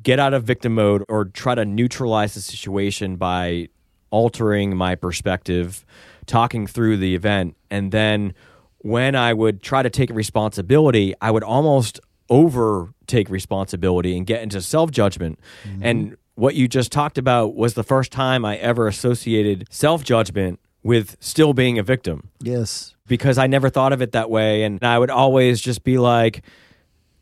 get 0.02 0.18
out 0.18 0.34
of 0.34 0.44
victim 0.44 0.74
mode 0.74 1.04
or 1.08 1.26
try 1.26 1.54
to 1.54 1.64
neutralize 1.64 2.34
the 2.34 2.40
situation 2.40 3.16
by 3.16 3.68
altering 4.10 4.76
my 4.76 4.94
perspective, 4.94 5.84
talking 6.26 6.66
through 6.66 6.98
the 6.98 7.14
event. 7.14 7.56
And 7.70 7.92
then 7.92 8.34
when 8.78 9.14
I 9.14 9.32
would 9.32 9.62
try 9.62 9.82
to 9.82 9.90
take 9.90 10.10
responsibility, 10.10 11.14
I 11.20 11.30
would 11.30 11.44
almost 11.44 12.00
over 12.28 12.92
take 13.06 13.28
responsibility 13.28 14.16
and 14.16 14.26
get 14.26 14.42
into 14.42 14.60
self 14.60 14.90
judgment. 14.90 15.38
Mm-hmm. 15.64 15.84
And 15.84 16.16
what 16.34 16.54
you 16.54 16.68
just 16.68 16.92
talked 16.92 17.18
about 17.18 17.54
was 17.54 17.74
the 17.74 17.82
first 17.82 18.12
time 18.12 18.44
I 18.44 18.56
ever 18.56 18.86
associated 18.86 19.66
self 19.70 20.04
judgment 20.04 20.60
with 20.82 21.16
still 21.20 21.52
being 21.52 21.78
a 21.78 21.82
victim. 21.82 22.30
Yes. 22.40 22.91
Because 23.06 23.38
I 23.38 23.47
never 23.47 23.68
thought 23.68 23.92
of 23.92 24.00
it 24.00 24.12
that 24.12 24.30
way. 24.30 24.62
And 24.62 24.82
I 24.82 24.99
would 24.99 25.11
always 25.11 25.61
just 25.61 25.85
be 25.85 25.99
like, 25.99 26.42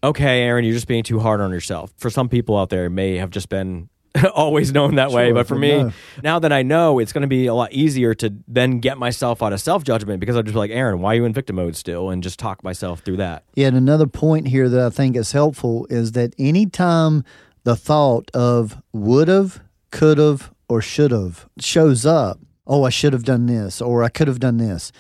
okay, 0.03 0.43
Aaron, 0.43 0.65
you're 0.65 0.75
just 0.75 0.89
being 0.89 1.03
too 1.03 1.19
hard 1.19 1.41
on 1.41 1.51
yourself. 1.51 1.93
For 1.97 2.11
some 2.11 2.29
people 2.29 2.59
out 2.59 2.71
there, 2.71 2.87
it 2.87 2.91
may 2.91 3.17
have 3.17 3.31
just 3.31 3.49
been 3.49 3.89
always 4.35 4.73
known 4.73 4.97
that 4.97 5.11
sure, 5.11 5.17
way. 5.17 5.33
But 5.33 5.47
for 5.47 5.57
me, 5.57 5.83
know. 5.83 5.93
now 6.23 6.39
that 6.39 6.53
I 6.53 6.63
know, 6.63 6.99
it's 6.99 7.13
going 7.13 7.23
to 7.23 7.29
be 7.29 7.47
a 7.47 7.55
lot 7.55 7.73
easier 7.73 8.15
to 8.15 8.35
then 8.49 8.81
get 8.81 8.99
myself 8.99 9.43
out 9.43 9.53
of 9.53 9.61
self 9.61 9.85
judgment 9.85 10.21
because 10.21 10.37
I'm 10.37 10.45
just 10.45 10.55
be 10.55 10.59
like, 10.59 10.71
Aaron, 10.71 11.01
why 11.01 11.13
are 11.13 11.17
you 11.17 11.25
in 11.25 11.33
victim 11.33 11.57
mode 11.57 11.77
still? 11.77 12.11
And 12.11 12.23
just 12.23 12.39
talk 12.39 12.65
myself 12.65 13.01
through 13.01 13.19
that. 13.19 13.45
Yeah. 13.55 13.69
And 13.69 13.77
another 13.77 14.07
point 14.07 14.49
here 14.49 14.69
that 14.69 14.81
I 14.81 14.91
think 14.91 15.17
is 15.17 15.33
helpful 15.33 15.87
is 15.91 16.13
that 16.13 16.35
anytime 16.39 17.25
the 17.65 17.77
thought 17.77 18.31
of 18.35 18.83
would 18.93 19.29
have, 19.29 19.61
could 19.91 20.19
have, 20.19 20.53
or 20.69 20.81
should 20.81 21.11
have 21.11 21.49
shows 21.59 22.07
up, 22.07 22.39
oh, 22.67 22.85
I 22.85 22.91
should 22.91 23.13
have 23.13 23.25
done 23.25 23.47
this 23.47 23.81
or 23.81 24.03
I 24.03 24.09
could 24.09 24.29
have 24.29 24.41
done 24.41 24.57
this, 24.57 24.93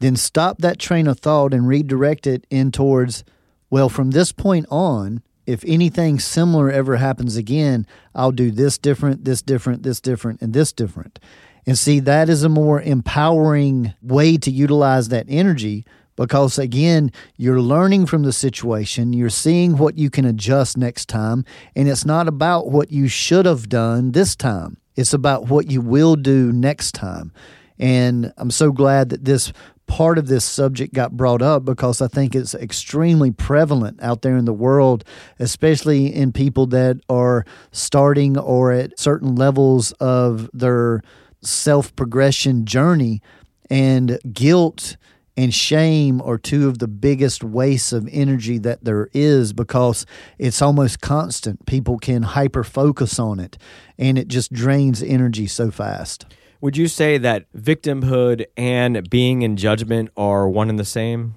then 0.00 0.16
stop 0.16 0.58
that 0.58 0.78
train 0.78 1.06
of 1.06 1.20
thought 1.20 1.54
and 1.54 1.68
redirect 1.68 2.26
it 2.26 2.46
in 2.50 2.72
towards, 2.72 3.24
well, 3.70 3.88
from 3.88 4.10
this 4.10 4.32
point 4.32 4.66
on, 4.70 5.22
if 5.46 5.64
anything 5.66 6.18
similar 6.18 6.70
ever 6.70 6.96
happens 6.96 7.36
again, 7.36 7.86
I'll 8.14 8.32
do 8.32 8.50
this 8.50 8.78
different, 8.78 9.24
this 9.24 9.42
different, 9.42 9.82
this 9.82 10.00
different, 10.00 10.42
and 10.42 10.52
this 10.52 10.72
different. 10.72 11.18
And 11.66 11.78
see, 11.78 12.00
that 12.00 12.28
is 12.28 12.42
a 12.42 12.48
more 12.48 12.80
empowering 12.80 13.94
way 14.02 14.36
to 14.38 14.50
utilize 14.50 15.08
that 15.08 15.26
energy 15.28 15.84
because, 16.16 16.58
again, 16.58 17.12
you're 17.36 17.60
learning 17.60 18.06
from 18.06 18.22
the 18.22 18.32
situation, 18.32 19.12
you're 19.12 19.30
seeing 19.30 19.78
what 19.78 19.96
you 19.96 20.10
can 20.10 20.24
adjust 20.24 20.76
next 20.76 21.08
time, 21.08 21.44
and 21.74 21.88
it's 21.88 22.04
not 22.04 22.28
about 22.28 22.70
what 22.70 22.90
you 22.90 23.08
should 23.08 23.46
have 23.46 23.68
done 23.68 24.12
this 24.12 24.36
time. 24.36 24.76
It's 24.96 25.14
about 25.14 25.48
what 25.48 25.70
you 25.70 25.80
will 25.80 26.16
do 26.16 26.52
next 26.52 26.92
time. 26.92 27.32
And 27.78 28.32
I'm 28.36 28.50
so 28.50 28.70
glad 28.70 29.08
that 29.08 29.24
this 29.24 29.52
part 29.90 30.18
of 30.18 30.28
this 30.28 30.44
subject 30.44 30.94
got 30.94 31.16
brought 31.16 31.42
up 31.42 31.64
because 31.64 32.00
I 32.00 32.06
think 32.06 32.36
it's 32.36 32.54
extremely 32.54 33.32
prevalent 33.32 34.00
out 34.00 34.22
there 34.22 34.36
in 34.36 34.44
the 34.44 34.52
world, 34.52 35.02
especially 35.40 36.14
in 36.14 36.30
people 36.30 36.66
that 36.66 37.00
are 37.08 37.44
starting 37.72 38.38
or 38.38 38.70
at 38.70 39.00
certain 39.00 39.34
levels 39.34 39.90
of 39.98 40.48
their 40.54 41.02
self 41.42 41.94
progression 41.96 42.66
journey. 42.66 43.20
And 43.68 44.20
guilt 44.32 44.96
and 45.36 45.52
shame 45.52 46.22
are 46.22 46.38
two 46.38 46.68
of 46.68 46.78
the 46.78 46.88
biggest 46.88 47.42
wastes 47.42 47.92
of 47.92 48.08
energy 48.12 48.58
that 48.58 48.84
there 48.84 49.08
is 49.12 49.52
because 49.52 50.06
it's 50.38 50.62
almost 50.62 51.00
constant. 51.00 51.66
People 51.66 51.98
can 51.98 52.22
hyper 52.22 52.62
focus 52.62 53.18
on 53.18 53.40
it 53.40 53.58
and 53.98 54.16
it 54.16 54.28
just 54.28 54.52
drains 54.52 55.02
energy 55.02 55.48
so 55.48 55.72
fast. 55.72 56.26
Would 56.60 56.76
you 56.76 56.88
say 56.88 57.16
that 57.16 57.50
victimhood 57.54 58.44
and 58.56 59.08
being 59.08 59.42
in 59.42 59.56
judgment 59.56 60.10
are 60.16 60.48
one 60.48 60.68
and 60.68 60.78
the 60.78 60.84
same? 60.84 61.34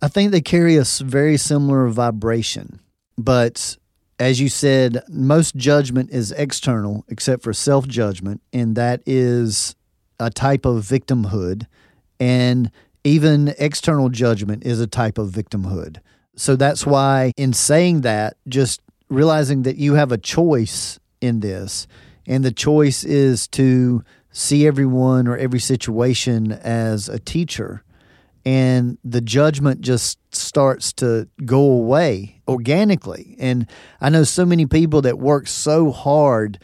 I 0.00 0.08
think 0.08 0.30
they 0.30 0.40
carry 0.40 0.76
a 0.76 0.84
very 0.84 1.36
similar 1.36 1.88
vibration, 1.88 2.80
but 3.18 3.76
as 4.20 4.40
you 4.40 4.48
said, 4.48 5.02
most 5.08 5.56
judgment 5.56 6.10
is 6.10 6.30
external 6.32 7.04
except 7.08 7.42
for 7.42 7.52
self 7.52 7.88
judgment, 7.88 8.40
and 8.52 8.76
that 8.76 9.02
is 9.04 9.74
a 10.20 10.30
type 10.30 10.64
of 10.64 10.84
victimhood. 10.84 11.66
And 12.20 12.70
even 13.02 13.54
external 13.58 14.10
judgment 14.10 14.64
is 14.64 14.80
a 14.80 14.86
type 14.86 15.18
of 15.18 15.30
victimhood. 15.30 15.98
So 16.36 16.54
that's 16.54 16.86
why, 16.86 17.32
in 17.36 17.52
saying 17.52 18.02
that, 18.02 18.36
just 18.46 18.80
realizing 19.08 19.62
that 19.62 19.76
you 19.76 19.94
have 19.94 20.12
a 20.12 20.18
choice 20.18 21.00
in 21.20 21.40
this, 21.40 21.88
and 22.26 22.44
the 22.44 22.52
choice 22.52 23.02
is 23.02 23.48
to 23.48 24.04
see 24.32 24.66
everyone 24.66 25.28
or 25.28 25.36
every 25.36 25.60
situation 25.60 26.52
as 26.52 27.08
a 27.08 27.18
teacher, 27.18 27.84
and 28.44 28.98
the 29.04 29.20
judgment 29.20 29.82
just 29.82 30.18
starts 30.34 30.92
to 30.94 31.28
go 31.44 31.60
away 31.60 32.40
organically. 32.48 33.36
And 33.38 33.68
I 34.00 34.08
know 34.08 34.24
so 34.24 34.44
many 34.44 34.66
people 34.66 35.02
that 35.02 35.18
work 35.18 35.46
so 35.46 35.92
hard 35.92 36.58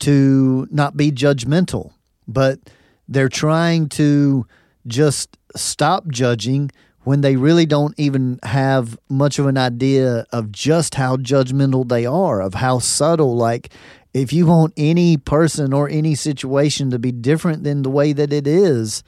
to 0.00 0.66
not 0.70 0.96
be 0.96 1.10
judgmental, 1.10 1.92
but 2.26 2.60
they're 3.08 3.28
trying 3.28 3.88
to 3.90 4.46
just 4.86 5.36
stop 5.56 6.08
judging 6.08 6.70
when 7.04 7.20
they 7.20 7.36
really 7.36 7.66
don't 7.66 7.94
even 7.98 8.38
have 8.42 8.98
much 9.08 9.38
of 9.38 9.46
an 9.46 9.56
idea 9.56 10.26
of 10.30 10.52
just 10.52 10.94
how 10.94 11.16
judgmental 11.16 11.88
they 11.88 12.06
are, 12.06 12.40
of 12.40 12.54
how 12.54 12.78
subtle. 12.78 13.36
Like, 13.36 13.70
if 14.18 14.32
you 14.32 14.46
want 14.46 14.72
any 14.76 15.16
person 15.16 15.72
or 15.72 15.88
any 15.88 16.14
situation 16.14 16.90
to 16.90 16.98
be 16.98 17.12
different 17.12 17.64
than 17.64 17.82
the 17.82 17.90
way 17.90 18.12
that 18.12 18.32
it 18.32 18.46
is, 18.46 19.02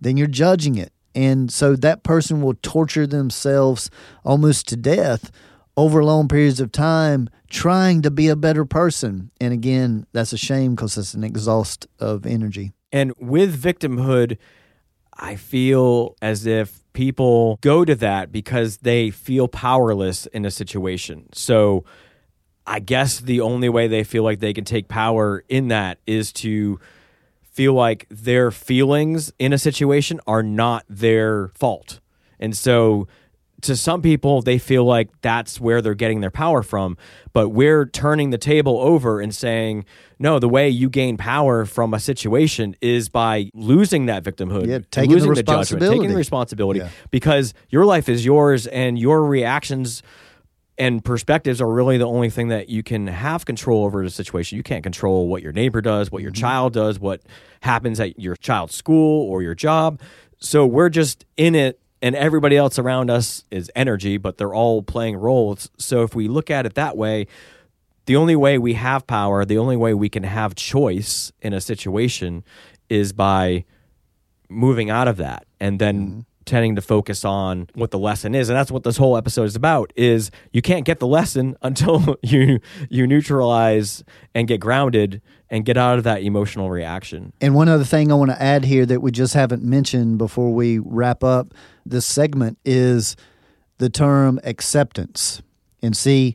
then 0.00 0.16
you're 0.16 0.26
judging 0.26 0.76
it. 0.76 0.92
And 1.14 1.50
so 1.50 1.76
that 1.76 2.02
person 2.02 2.42
will 2.42 2.54
torture 2.62 3.06
themselves 3.06 3.90
almost 4.24 4.68
to 4.68 4.76
death 4.76 5.30
over 5.76 6.04
long 6.04 6.28
periods 6.28 6.60
of 6.60 6.72
time 6.72 7.28
trying 7.48 8.02
to 8.02 8.10
be 8.10 8.28
a 8.28 8.36
better 8.36 8.64
person. 8.64 9.30
And 9.40 9.52
again, 9.52 10.06
that's 10.12 10.32
a 10.32 10.38
shame 10.38 10.74
because 10.74 10.96
it's 10.98 11.14
an 11.14 11.24
exhaust 11.24 11.86
of 11.98 12.26
energy. 12.26 12.72
And 12.92 13.12
with 13.18 13.60
victimhood, 13.60 14.36
I 15.14 15.36
feel 15.36 16.16
as 16.20 16.46
if 16.46 16.84
people 16.92 17.58
go 17.62 17.84
to 17.84 17.94
that 17.94 18.32
because 18.32 18.78
they 18.78 19.10
feel 19.10 19.48
powerless 19.48 20.26
in 20.26 20.44
a 20.44 20.50
situation. 20.50 21.28
So 21.32 21.84
I 22.66 22.80
guess 22.80 23.20
the 23.20 23.40
only 23.40 23.68
way 23.68 23.86
they 23.86 24.04
feel 24.04 24.22
like 24.22 24.40
they 24.40 24.52
can 24.52 24.64
take 24.64 24.88
power 24.88 25.44
in 25.48 25.68
that 25.68 25.98
is 26.06 26.32
to 26.34 26.80
feel 27.42 27.72
like 27.72 28.06
their 28.10 28.50
feelings 28.50 29.32
in 29.38 29.52
a 29.52 29.58
situation 29.58 30.20
are 30.26 30.42
not 30.42 30.84
their 30.88 31.48
fault. 31.48 32.00
And 32.38 32.56
so 32.56 33.08
to 33.62 33.76
some 33.76 34.02
people, 34.02 34.42
they 34.42 34.58
feel 34.58 34.84
like 34.84 35.08
that's 35.22 35.60
where 35.60 35.80
they're 35.80 35.94
getting 35.94 36.20
their 36.20 36.30
power 36.30 36.62
from. 36.62 36.96
But 37.32 37.50
we're 37.50 37.86
turning 37.86 38.30
the 38.30 38.38
table 38.38 38.78
over 38.78 39.20
and 39.20 39.34
saying, 39.34 39.86
no, 40.18 40.38
the 40.38 40.48
way 40.48 40.68
you 40.68 40.90
gain 40.90 41.16
power 41.16 41.64
from 41.64 41.94
a 41.94 42.00
situation 42.00 42.76
is 42.80 43.08
by 43.08 43.50
losing 43.54 44.06
that 44.06 44.22
victimhood, 44.22 44.66
yeah, 44.66 44.80
taking 44.90 45.12
losing 45.12 45.30
the, 45.30 45.36
the 45.36 45.42
judgment, 45.42 45.82
taking 45.82 46.08
the 46.08 46.16
responsibility, 46.16 46.80
yeah. 46.80 46.90
because 47.10 47.54
your 47.70 47.84
life 47.84 48.08
is 48.08 48.24
yours 48.24 48.66
and 48.66 48.98
your 48.98 49.24
reactions 49.24 50.02
and 50.78 51.04
perspectives 51.04 51.60
are 51.60 51.70
really 51.70 51.96
the 51.96 52.06
only 52.06 52.28
thing 52.28 52.48
that 52.48 52.68
you 52.68 52.82
can 52.82 53.06
have 53.06 53.46
control 53.46 53.84
over 53.84 54.02
the 54.02 54.10
situation. 54.10 54.56
You 54.56 54.62
can't 54.62 54.82
control 54.82 55.26
what 55.26 55.42
your 55.42 55.52
neighbor 55.52 55.80
does, 55.80 56.10
what 56.10 56.22
your 56.22 56.32
mm-hmm. 56.32 56.40
child 56.40 56.72
does, 56.74 56.98
what 57.00 57.22
happens 57.60 57.98
at 57.98 58.18
your 58.18 58.36
child's 58.36 58.74
school 58.74 59.28
or 59.30 59.42
your 59.42 59.54
job. 59.54 60.00
So 60.38 60.66
we're 60.66 60.90
just 60.90 61.24
in 61.36 61.54
it 61.54 61.80
and 62.02 62.14
everybody 62.14 62.56
else 62.56 62.78
around 62.78 63.10
us 63.10 63.44
is 63.50 63.70
energy, 63.74 64.18
but 64.18 64.36
they're 64.36 64.54
all 64.54 64.82
playing 64.82 65.16
roles. 65.16 65.70
So 65.78 66.02
if 66.02 66.14
we 66.14 66.28
look 66.28 66.50
at 66.50 66.66
it 66.66 66.74
that 66.74 66.96
way, 66.96 67.26
the 68.04 68.16
only 68.16 68.36
way 68.36 68.58
we 68.58 68.74
have 68.74 69.06
power, 69.06 69.44
the 69.44 69.58
only 69.58 69.76
way 69.76 69.94
we 69.94 70.08
can 70.08 70.22
have 70.22 70.54
choice 70.54 71.32
in 71.40 71.52
a 71.52 71.60
situation 71.60 72.44
is 72.88 73.12
by 73.12 73.64
moving 74.48 74.90
out 74.90 75.08
of 75.08 75.16
that 75.16 75.46
and 75.58 75.78
then 75.78 76.06
mm-hmm. 76.06 76.20
Tending 76.46 76.76
to 76.76 76.80
focus 76.80 77.24
on 77.24 77.68
what 77.74 77.90
the 77.90 77.98
lesson 77.98 78.34
is 78.34 78.48
and 78.48 78.56
that's 78.56 78.70
what 78.70 78.84
this 78.84 78.96
whole 78.96 79.16
episode 79.16 79.42
is 79.42 79.56
about 79.56 79.92
is 79.96 80.30
you 80.52 80.62
can't 80.62 80.84
get 80.84 81.00
the 81.00 81.06
lesson 81.06 81.56
until 81.62 82.16
you 82.22 82.58
you 82.88 83.06
neutralize 83.06 84.02
and 84.34 84.48
get 84.48 84.60
grounded 84.60 85.20
and 85.50 85.64
get 85.64 85.76
out 85.76 85.98
of 85.98 86.04
that 86.04 86.22
emotional 86.22 86.70
reaction. 86.70 87.32
And 87.40 87.54
one 87.54 87.68
other 87.68 87.84
thing 87.84 88.10
i 88.10 88.14
want 88.14 88.30
to 88.30 88.40
add 88.40 88.64
here 88.64 88.86
that 88.86 89.00
we 89.00 89.10
just 89.10 89.34
haven't 89.34 89.62
mentioned 89.62 90.18
before 90.18 90.52
we 90.52 90.78
wrap 90.78 91.22
up 91.22 91.52
this 91.84 92.06
segment 92.06 92.58
is 92.64 93.16
the 93.78 93.90
term 93.90 94.40
acceptance. 94.44 95.42
And 95.82 95.96
see 95.96 96.34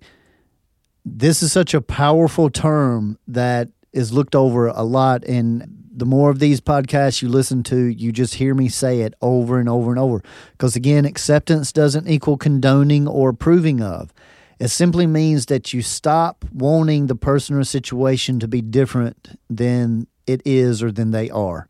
this 1.03 1.41
is 1.41 1.51
such 1.51 1.73
a 1.73 1.81
powerful 1.81 2.49
term 2.49 3.17
that 3.27 3.69
is 3.91 4.13
looked 4.13 4.35
over 4.35 4.67
a 4.67 4.83
lot 4.83 5.23
and 5.25 5.80
the 5.93 6.05
more 6.05 6.29
of 6.29 6.39
these 6.39 6.61
podcasts 6.61 7.21
you 7.21 7.29
listen 7.29 7.63
to, 7.63 7.77
you 7.77 8.11
just 8.11 8.35
hear 8.35 8.55
me 8.55 8.69
say 8.69 9.01
it 9.01 9.13
over 9.21 9.59
and 9.59 9.67
over 9.67 9.91
and 9.91 9.99
over. 9.99 10.23
Because 10.53 10.75
again, 10.75 11.05
acceptance 11.05 11.71
doesn't 11.71 12.07
equal 12.07 12.37
condoning 12.37 13.07
or 13.07 13.29
approving 13.29 13.81
of. 13.81 14.13
It 14.59 14.69
simply 14.69 15.07
means 15.07 15.47
that 15.47 15.73
you 15.73 15.81
stop 15.81 16.45
wanting 16.53 17.07
the 17.07 17.15
person 17.15 17.55
or 17.55 17.63
situation 17.63 18.39
to 18.39 18.47
be 18.47 18.61
different 18.61 19.39
than 19.49 20.07
it 20.27 20.41
is 20.45 20.83
or 20.83 20.91
than 20.91 21.11
they 21.11 21.29
are. 21.29 21.67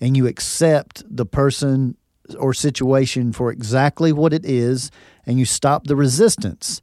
And 0.00 0.16
you 0.16 0.26
accept 0.26 1.02
the 1.08 1.26
person 1.26 1.96
or 2.38 2.52
situation 2.52 3.32
for 3.32 3.50
exactly 3.50 4.12
what 4.12 4.32
it 4.32 4.44
is, 4.44 4.90
and 5.24 5.38
you 5.38 5.44
stop 5.44 5.86
the 5.86 5.96
resistance. 5.96 6.82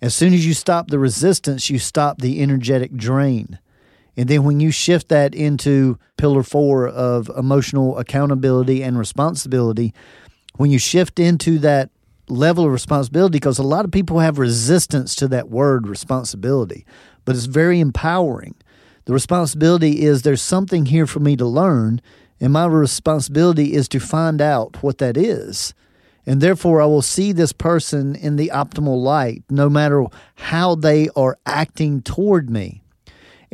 As 0.00 0.14
soon 0.14 0.32
as 0.32 0.46
you 0.46 0.54
stop 0.54 0.88
the 0.88 0.98
resistance, 0.98 1.68
you 1.70 1.78
stop 1.78 2.20
the 2.20 2.40
energetic 2.42 2.94
drain. 2.94 3.58
And 4.16 4.28
then 4.28 4.44
when 4.44 4.60
you 4.60 4.70
shift 4.70 5.08
that 5.08 5.34
into 5.34 5.98
pillar 6.16 6.42
four 6.42 6.88
of 6.88 7.30
emotional 7.36 7.98
accountability 7.98 8.82
and 8.82 8.98
responsibility, 8.98 9.92
when 10.56 10.70
you 10.70 10.78
shift 10.78 11.18
into 11.18 11.58
that 11.58 11.90
level 12.28 12.64
of 12.64 12.72
responsibility, 12.72 13.32
because 13.32 13.58
a 13.58 13.62
lot 13.62 13.84
of 13.84 13.92
people 13.92 14.20
have 14.20 14.38
resistance 14.38 15.14
to 15.16 15.28
that 15.28 15.48
word 15.48 15.86
responsibility, 15.86 16.86
but 17.24 17.36
it's 17.36 17.44
very 17.44 17.78
empowering. 17.78 18.54
The 19.04 19.12
responsibility 19.12 20.02
is 20.02 20.22
there's 20.22 20.42
something 20.42 20.86
here 20.86 21.06
for 21.06 21.20
me 21.20 21.36
to 21.36 21.46
learn, 21.46 22.00
and 22.40 22.52
my 22.52 22.66
responsibility 22.66 23.74
is 23.74 23.88
to 23.88 24.00
find 24.00 24.40
out 24.40 24.82
what 24.82 24.98
that 24.98 25.16
is. 25.16 25.74
And 26.28 26.40
therefore, 26.40 26.82
I 26.82 26.86
will 26.86 27.02
see 27.02 27.30
this 27.30 27.52
person 27.52 28.16
in 28.16 28.34
the 28.34 28.50
optimal 28.52 29.00
light, 29.00 29.44
no 29.48 29.70
matter 29.70 30.06
how 30.34 30.74
they 30.74 31.08
are 31.14 31.38
acting 31.46 32.02
toward 32.02 32.50
me. 32.50 32.82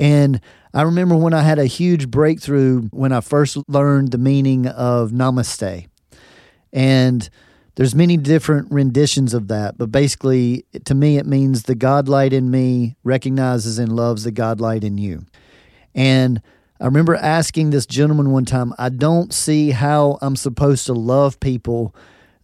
And 0.03 0.41
I 0.75 0.83
remember 0.83 1.15
when 1.15 1.33
I 1.33 1.43
had 1.43 1.61
a 1.61 1.65
huge 1.65 2.11
breakthrough 2.11 2.89
when 2.89 3.13
I 3.13 3.21
first 3.21 3.57
learned 3.69 4.11
the 4.11 4.19
meaning 4.19 4.67
of 4.67 5.13
namaste. 5.13 5.87
And 6.73 7.31
there's 7.77 7.95
many 7.95 8.17
different 8.17 8.73
renditions 8.73 9.33
of 9.33 9.47
that, 9.47 9.79
but 9.79 9.93
basically 9.93 10.65
to 10.87 10.95
me 10.97 11.19
it 11.19 11.27
means 11.27 11.63
the 11.63 11.77
God 11.77 12.09
light 12.09 12.33
in 12.33 12.51
me 12.51 12.97
recognizes 13.05 13.79
and 13.79 13.95
loves 13.95 14.25
the 14.25 14.33
God 14.33 14.61
light 14.61 14.83
in 14.83 14.99
you. 14.99 15.25
And 15.95 16.43
I 16.81 16.87
remember 16.87 17.15
asking 17.15 17.71
this 17.71 17.87
gentleman 17.87 18.33
one 18.33 18.45
time, 18.45 18.75
I 18.79 18.89
don't 18.89 19.33
see 19.33 19.71
how 19.71 20.19
I'm 20.21 20.35
supposed 20.35 20.85
to 20.87 20.95
love 20.95 21.39
people 21.39 21.95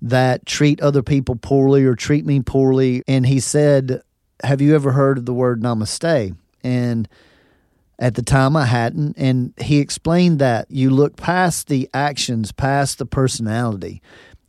that 0.01 0.47
treat 0.47 0.81
other 0.81 1.03
people 1.03 1.35
poorly 1.35 1.85
or 1.85 1.97
treat 1.97 2.25
me 2.25 2.39
poorly. 2.39 3.03
And 3.09 3.27
he 3.27 3.41
said, 3.41 4.01
Have 4.45 4.61
you 4.61 4.77
ever 4.77 4.93
heard 4.93 5.19
of 5.19 5.27
the 5.27 5.35
word 5.35 5.61
namaste? 5.61 6.37
And 6.63 7.09
at 7.99 8.15
the 8.15 8.23
time, 8.23 8.57
I 8.57 8.67
hadn't. 8.67 9.17
And 9.19 9.53
he 9.59 9.79
explained 9.79 10.39
that 10.39 10.71
you 10.71 10.91
look 10.91 11.17
past 11.17 11.67
the 11.67 11.89
actions, 11.93 12.53
past 12.53 12.99
the 12.99 13.07
personality, 13.07 14.03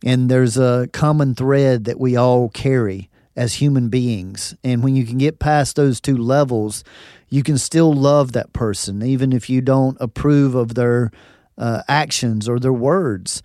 and 0.04 0.30
there's 0.30 0.58
a 0.58 0.88
common 0.94 1.36
thread 1.36 1.86
that 1.86 2.00
we 2.00 2.16
all 2.16 2.50
carry 2.50 3.10
as 3.36 3.56
human 3.56 3.90
beings. 3.90 4.56
And 4.64 4.84
when 4.84 4.96
you 4.96 5.06
can 5.06 5.18
get 5.18 5.40
past 5.40 5.76
those 5.76 6.00
two 6.00 6.18
levels, 6.18 6.84
you 7.30 7.44
can 7.44 7.58
still 7.58 7.94
love 7.94 8.32
that 8.34 8.54
person, 8.54 9.04
even 9.04 9.34
if 9.34 9.50
you 9.50 9.62
don't 9.62 9.98
approve 10.00 10.56
of 10.56 10.76
their 10.76 11.12
uh, 11.58 11.84
actions 11.88 12.48
or 12.48 12.60
their 12.60 12.74
words. 12.74 13.44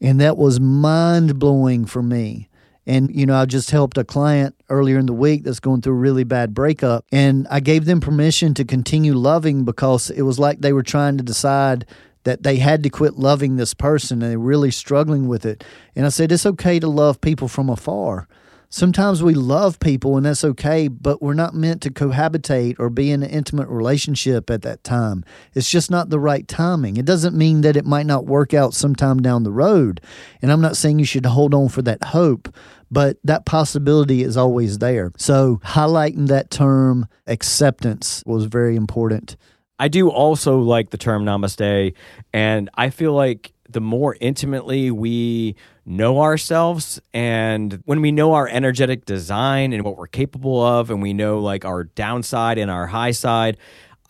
And 0.00 0.20
that 0.20 0.36
was 0.36 0.60
mind 0.60 1.38
blowing 1.38 1.86
for 1.86 2.02
me. 2.02 2.48
And, 2.86 3.14
you 3.14 3.26
know, 3.26 3.36
I 3.36 3.44
just 3.44 3.70
helped 3.70 3.96
a 3.96 4.04
client 4.04 4.56
earlier 4.72 4.98
in 4.98 5.06
the 5.06 5.12
week 5.12 5.44
that's 5.44 5.60
going 5.60 5.82
through 5.82 5.92
a 5.92 5.96
really 5.96 6.24
bad 6.24 6.54
breakup. 6.54 7.04
And 7.12 7.46
I 7.50 7.60
gave 7.60 7.84
them 7.84 8.00
permission 8.00 8.54
to 8.54 8.64
continue 8.64 9.14
loving 9.14 9.64
because 9.64 10.10
it 10.10 10.22
was 10.22 10.38
like 10.38 10.60
they 10.60 10.72
were 10.72 10.82
trying 10.82 11.18
to 11.18 11.22
decide 11.22 11.86
that 12.24 12.42
they 12.42 12.56
had 12.56 12.82
to 12.82 12.90
quit 12.90 13.18
loving 13.18 13.56
this 13.56 13.74
person 13.74 14.22
and 14.22 14.30
they're 14.30 14.38
really 14.38 14.70
struggling 14.70 15.28
with 15.28 15.44
it. 15.44 15.62
And 15.94 16.06
I 16.06 16.08
said, 16.08 16.32
it's 16.32 16.46
okay 16.46 16.80
to 16.80 16.88
love 16.88 17.20
people 17.20 17.48
from 17.48 17.68
afar. 17.68 18.28
Sometimes 18.74 19.22
we 19.22 19.34
love 19.34 19.78
people 19.80 20.16
and 20.16 20.24
that's 20.24 20.42
okay, 20.42 20.88
but 20.88 21.20
we're 21.20 21.34
not 21.34 21.52
meant 21.52 21.82
to 21.82 21.90
cohabitate 21.90 22.76
or 22.78 22.88
be 22.88 23.10
in 23.10 23.22
an 23.22 23.28
intimate 23.28 23.68
relationship 23.68 24.48
at 24.48 24.62
that 24.62 24.82
time. 24.82 25.26
It's 25.52 25.68
just 25.68 25.90
not 25.90 26.08
the 26.08 26.18
right 26.18 26.48
timing. 26.48 26.96
It 26.96 27.04
doesn't 27.04 27.36
mean 27.36 27.60
that 27.60 27.76
it 27.76 27.84
might 27.84 28.06
not 28.06 28.24
work 28.24 28.54
out 28.54 28.72
sometime 28.72 29.20
down 29.20 29.42
the 29.42 29.52
road. 29.52 30.00
And 30.40 30.50
I'm 30.50 30.62
not 30.62 30.78
saying 30.78 30.98
you 30.98 31.04
should 31.04 31.26
hold 31.26 31.52
on 31.52 31.68
for 31.68 31.82
that 31.82 32.02
hope, 32.02 32.48
but 32.90 33.18
that 33.24 33.44
possibility 33.44 34.22
is 34.22 34.38
always 34.38 34.78
there. 34.78 35.12
So 35.18 35.60
highlighting 35.62 36.28
that 36.28 36.50
term 36.50 37.08
acceptance 37.26 38.22
was 38.24 38.46
very 38.46 38.76
important. 38.76 39.36
I 39.78 39.88
do 39.88 40.08
also 40.08 40.60
like 40.60 40.88
the 40.88 40.96
term 40.96 41.26
namaste, 41.26 41.94
and 42.32 42.70
I 42.72 42.88
feel 42.88 43.12
like 43.12 43.51
the 43.68 43.80
more 43.80 44.16
intimately 44.20 44.90
we 44.90 45.54
know 45.84 46.20
ourselves 46.20 47.00
and 47.12 47.80
when 47.84 48.00
we 48.00 48.12
know 48.12 48.34
our 48.34 48.48
energetic 48.48 49.04
design 49.04 49.72
and 49.72 49.84
what 49.84 49.96
we're 49.96 50.06
capable 50.06 50.62
of 50.62 50.90
and 50.90 51.02
we 51.02 51.12
know 51.12 51.38
like 51.38 51.64
our 51.64 51.84
downside 51.84 52.58
and 52.58 52.70
our 52.70 52.86
high 52.86 53.10
side 53.10 53.56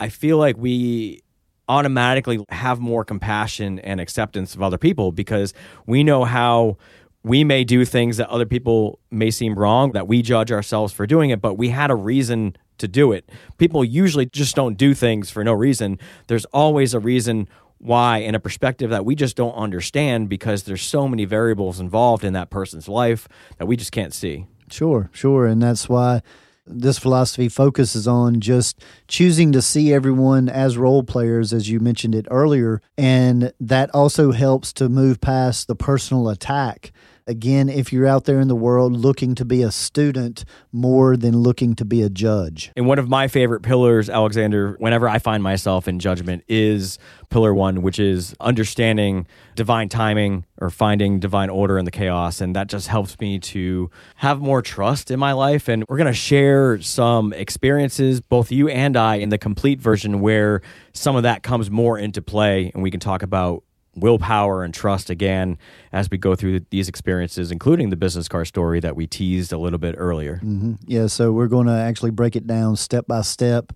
i 0.01 0.09
feel 0.09 0.39
like 0.39 0.57
we 0.57 1.21
automatically 1.69 2.45
have 2.49 2.81
more 2.81 3.05
compassion 3.05 3.79
and 3.81 4.01
acceptance 4.01 4.55
of 4.55 4.63
other 4.63 4.79
people 4.79 5.13
because 5.13 5.55
we 5.87 6.03
know 6.03 6.25
how 6.25 6.77
we 7.23 7.45
may 7.45 7.63
do 7.63 7.85
things 7.85 8.17
that 8.17 8.29
other 8.29 8.47
people 8.47 8.99
may 9.11 9.31
seem 9.31 9.55
wrong 9.55 9.93
that 9.93 10.09
we 10.09 10.23
judge 10.23 10.51
ourselves 10.51 10.93
for 10.93 11.07
doing 11.07 11.31
it 11.31 11.41
but 11.41 11.55
we 11.55 11.69
had 11.69 11.91
a 11.91 11.95
reason 11.95 12.55
to 12.83 12.89
do 12.89 13.13
it. 13.13 13.29
People 13.59 13.85
usually 13.85 14.27
just 14.27 14.55
don't 14.57 14.77
do 14.77 14.93
things 14.93 15.31
for 15.31 15.43
no 15.43 15.53
reason. 15.53 15.99
There's 16.27 16.45
always 16.47 16.95
a 16.95 17.01
reason 17.01 17.49
why 17.83 18.19
in 18.19 18.35
a 18.35 18.41
perspective 18.41 18.91
that 18.91 19.05
we 19.05 19.17
just 19.17 19.37
don't 19.37 19.55
understand 19.55 20.29
because 20.29 20.63
there's 20.63 20.83
so 20.83 21.09
many 21.09 21.25
variables 21.25 21.81
involved 21.81 22.25
in 22.25 22.33
that 22.33 22.49
person's 22.49 22.89
life 22.89 23.29
that 23.59 23.67
we 23.67 23.77
just 23.77 23.91
can't 23.91 24.15
see. 24.15 24.47
Sure, 24.71 25.11
sure. 25.13 25.47
And 25.47 25.61
that's 25.61 25.89
why 25.89 26.23
this 26.65 26.99
philosophy 26.99 27.49
focuses 27.49 28.07
on 28.07 28.41
just 28.41 28.81
choosing 29.09 29.51
to 29.51 29.61
see 29.61 29.93
everyone 29.93 30.49
as 30.49 30.79
role 30.79 31.03
players, 31.03 31.53
as 31.53 31.69
you 31.69 31.81
mentioned 31.81 32.15
it 32.15 32.27
earlier. 32.31 32.81
And 32.97 33.53
that 33.59 33.91
also 33.93 34.31
helps 34.31 34.73
to 34.75 34.89
move 34.89 35.21
past 35.21 35.67
the 35.67 35.75
personal 35.75 36.29
attack 36.29 36.93
Again, 37.27 37.69
if 37.69 37.93
you're 37.93 38.07
out 38.07 38.25
there 38.25 38.41
in 38.41 38.49
the 38.49 38.57
world 38.57 38.93
looking 38.93 39.35
to 39.37 39.45
be 39.45 39.63
a 39.63 39.71
student 39.71 40.45
more 40.73 41.17
than 41.17 41.39
looking 41.39 41.75
to 41.77 41.85
be 41.85 42.03
a 42.03 42.11
judge. 42.11 42.73
And 42.77 42.87
one 42.87 42.99
of 42.99 43.09
my 43.09 43.29
favorite 43.29 43.63
pillars, 43.63 44.11
Alexander, 44.11 44.77
whenever 44.79 45.09
I 45.09 45.19
find 45.19 45.43
myself 45.43 45.87
in 45.87 45.99
judgment, 45.99 46.43
is 46.49 46.99
pillar 47.31 47.55
one, 47.55 47.83
which 47.83 47.99
is 47.99 48.35
understanding 48.41 49.27
divine 49.55 49.89
timing 49.89 50.45
or 50.59 50.71
finding 50.71 51.21
divine 51.21 51.51
order 51.51 51.79
in 51.79 51.85
the 51.85 51.91
chaos. 51.91 52.41
And 52.41 52.57
that 52.57 52.67
just 52.67 52.89
helps 52.89 53.19
me 53.21 53.39
to 53.39 53.91
have 54.17 54.41
more 54.41 54.63
trust 54.63 55.11
in 55.11 55.21
my 55.21 55.33
life. 55.33 55.69
And 55.69 55.85
we're 55.89 55.99
going 55.99 56.07
to 56.07 56.13
share 56.13 56.81
some 56.81 57.33
experiences, 57.33 58.21
both 58.21 58.51
you 58.51 58.69
and 58.69 58.97
I, 58.97 59.17
in 59.17 59.29
the 59.29 59.39
complete 59.39 59.81
version 59.81 60.21
where 60.21 60.61
some 60.93 61.17
of 61.17 61.23
that 61.23 61.43
comes 61.43 61.71
more 61.71 61.99
into 61.99 62.21
play. 62.21 62.71
And 62.75 62.83
we 62.83 62.91
can 62.91 63.01
talk 63.01 63.23
about 63.23 63.63
willpower 63.95 64.65
and 64.65 64.73
trust 64.73 65.11
again 65.11 65.59
as 65.93 66.11
we 66.11 66.19
go 66.19 66.35
through 66.35 66.61
these 66.71 66.89
experiences, 66.89 67.51
including 67.51 67.91
the 67.91 67.97
business 67.97 68.29
car 68.29 68.45
story 68.45 68.81
that 68.81 68.97
we 68.97 69.07
teased 69.07 69.53
a 69.53 69.59
little 69.59 69.79
bit 69.79 69.95
earlier. 69.99 70.37
Mm-hmm. 70.37 70.75
Yeah, 70.87 71.07
so 71.07 71.33
we're 71.33 71.49
going 71.49 71.67
to 71.67 71.73
actually 71.73 72.11
break 72.11 72.37
it 72.37 72.47
down 72.47 72.77
step 72.77 73.07
by 73.07 73.23
step 73.23 73.73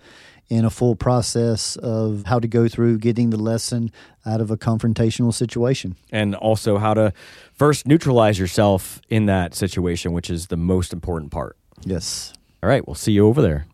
in 0.49 0.65
a 0.65 0.71
full 0.71 0.95
process 0.95 1.77
of 1.77 2.23
how 2.27 2.39
to 2.39 2.47
go 2.47 2.69
through 2.69 2.99
getting 2.99 3.31
the 3.31 3.37
lesson 3.37 3.91
out 4.25 4.41
of 4.41 4.51
a 4.51 4.57
confrontational 4.57 5.35
situation. 5.35 5.97
And 6.13 6.35
also 6.35 6.79
how 6.79 6.95
to 6.95 7.13
first 7.53 7.87
neutralize 7.87 8.39
yourself 8.39 9.01
in 9.09 9.27
that 9.27 9.55
situation, 9.55 10.13
which 10.13 10.31
is 10.31 10.47
the 10.47 10.57
most 10.57 10.93
important 10.93 11.33
part. 11.33 11.57
Yes. 11.85 12.33
All 12.63 12.69
right, 12.69 12.87
we'll 12.87 12.95
see 12.95 13.13
you 13.13 13.27
over 13.27 13.43
there. 13.43 13.67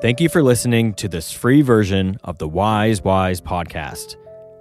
Thank 0.00 0.18
you 0.18 0.30
for 0.30 0.42
listening 0.42 0.94
to 0.94 1.08
this 1.08 1.30
free 1.30 1.60
version 1.60 2.18
of 2.24 2.38
the 2.38 2.48
Wise 2.48 3.02
Wise 3.02 3.38
podcast. 3.38 4.16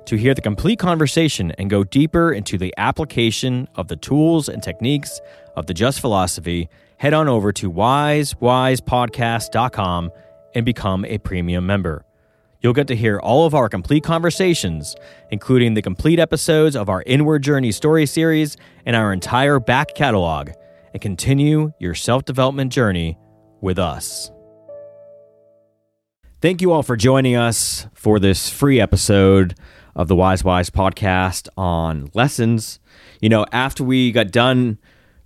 To 0.08 0.17
hear 0.17 0.34
the 0.34 0.41
complete 0.41 0.80
conversation 0.80 1.52
and 1.52 1.69
go 1.69 1.86
deeper 1.86 2.34
into 2.34 2.58
the 2.58 2.73
application 2.78 3.69
of 3.75 3.88
the 3.88 3.95
tools 3.95 4.49
and 4.49 4.62
techniques 4.62 5.21
of 5.56 5.65
the 5.65 5.73
Just 5.73 6.02
Philosophy, 6.02 6.67
head 6.97 7.13
on 7.13 7.30
over 7.30 7.54
to 7.54 7.71
wisewisepodcast.com 7.71 10.12
and 10.56 10.65
become 10.65 11.06
a 11.06 11.19
premium 11.19 11.65
member. 11.65 12.04
You'll 12.60 12.73
get 12.73 12.88
to 12.88 12.95
hear 12.97 13.17
all 13.17 13.45
of 13.45 13.56
our 13.56 13.69
complete 13.69 14.04
conversations, 14.04 14.93
including 15.32 15.73
the 15.73 15.82
complete 15.82 16.19
episodes 16.19 16.75
of 16.75 16.89
our 16.89 17.02
Inward 17.06 17.43
Journey 17.43 17.71
story 17.71 18.06
series 18.06 18.58
and 18.86 18.93
our 18.93 19.13
entire 19.13 19.62
back 19.62 19.95
catalog, 19.95 20.49
and 20.91 21.02
continue 21.02 21.71
your 21.80 21.95
self 21.95 22.25
development 22.25 22.73
journey 22.73 23.17
with 23.62 23.80
us. 23.80 24.32
Thank 26.41 26.62
you 26.62 26.71
all 26.71 26.84
for 26.84 26.95
joining 26.95 27.36
us 27.36 27.86
for 27.93 28.17
this 28.17 28.49
free 28.49 28.80
episode 28.80 29.56
of 29.93 30.08
the 30.08 30.15
Wise 30.15 30.41
Wise 30.41 30.69
podcast 30.69 31.49
on 31.58 32.10
lessons. 32.13 32.80
You 33.19 33.28
know, 33.28 33.45
after 33.52 33.84
we 33.84 34.13
got 34.13 34.32
done 34.32 34.78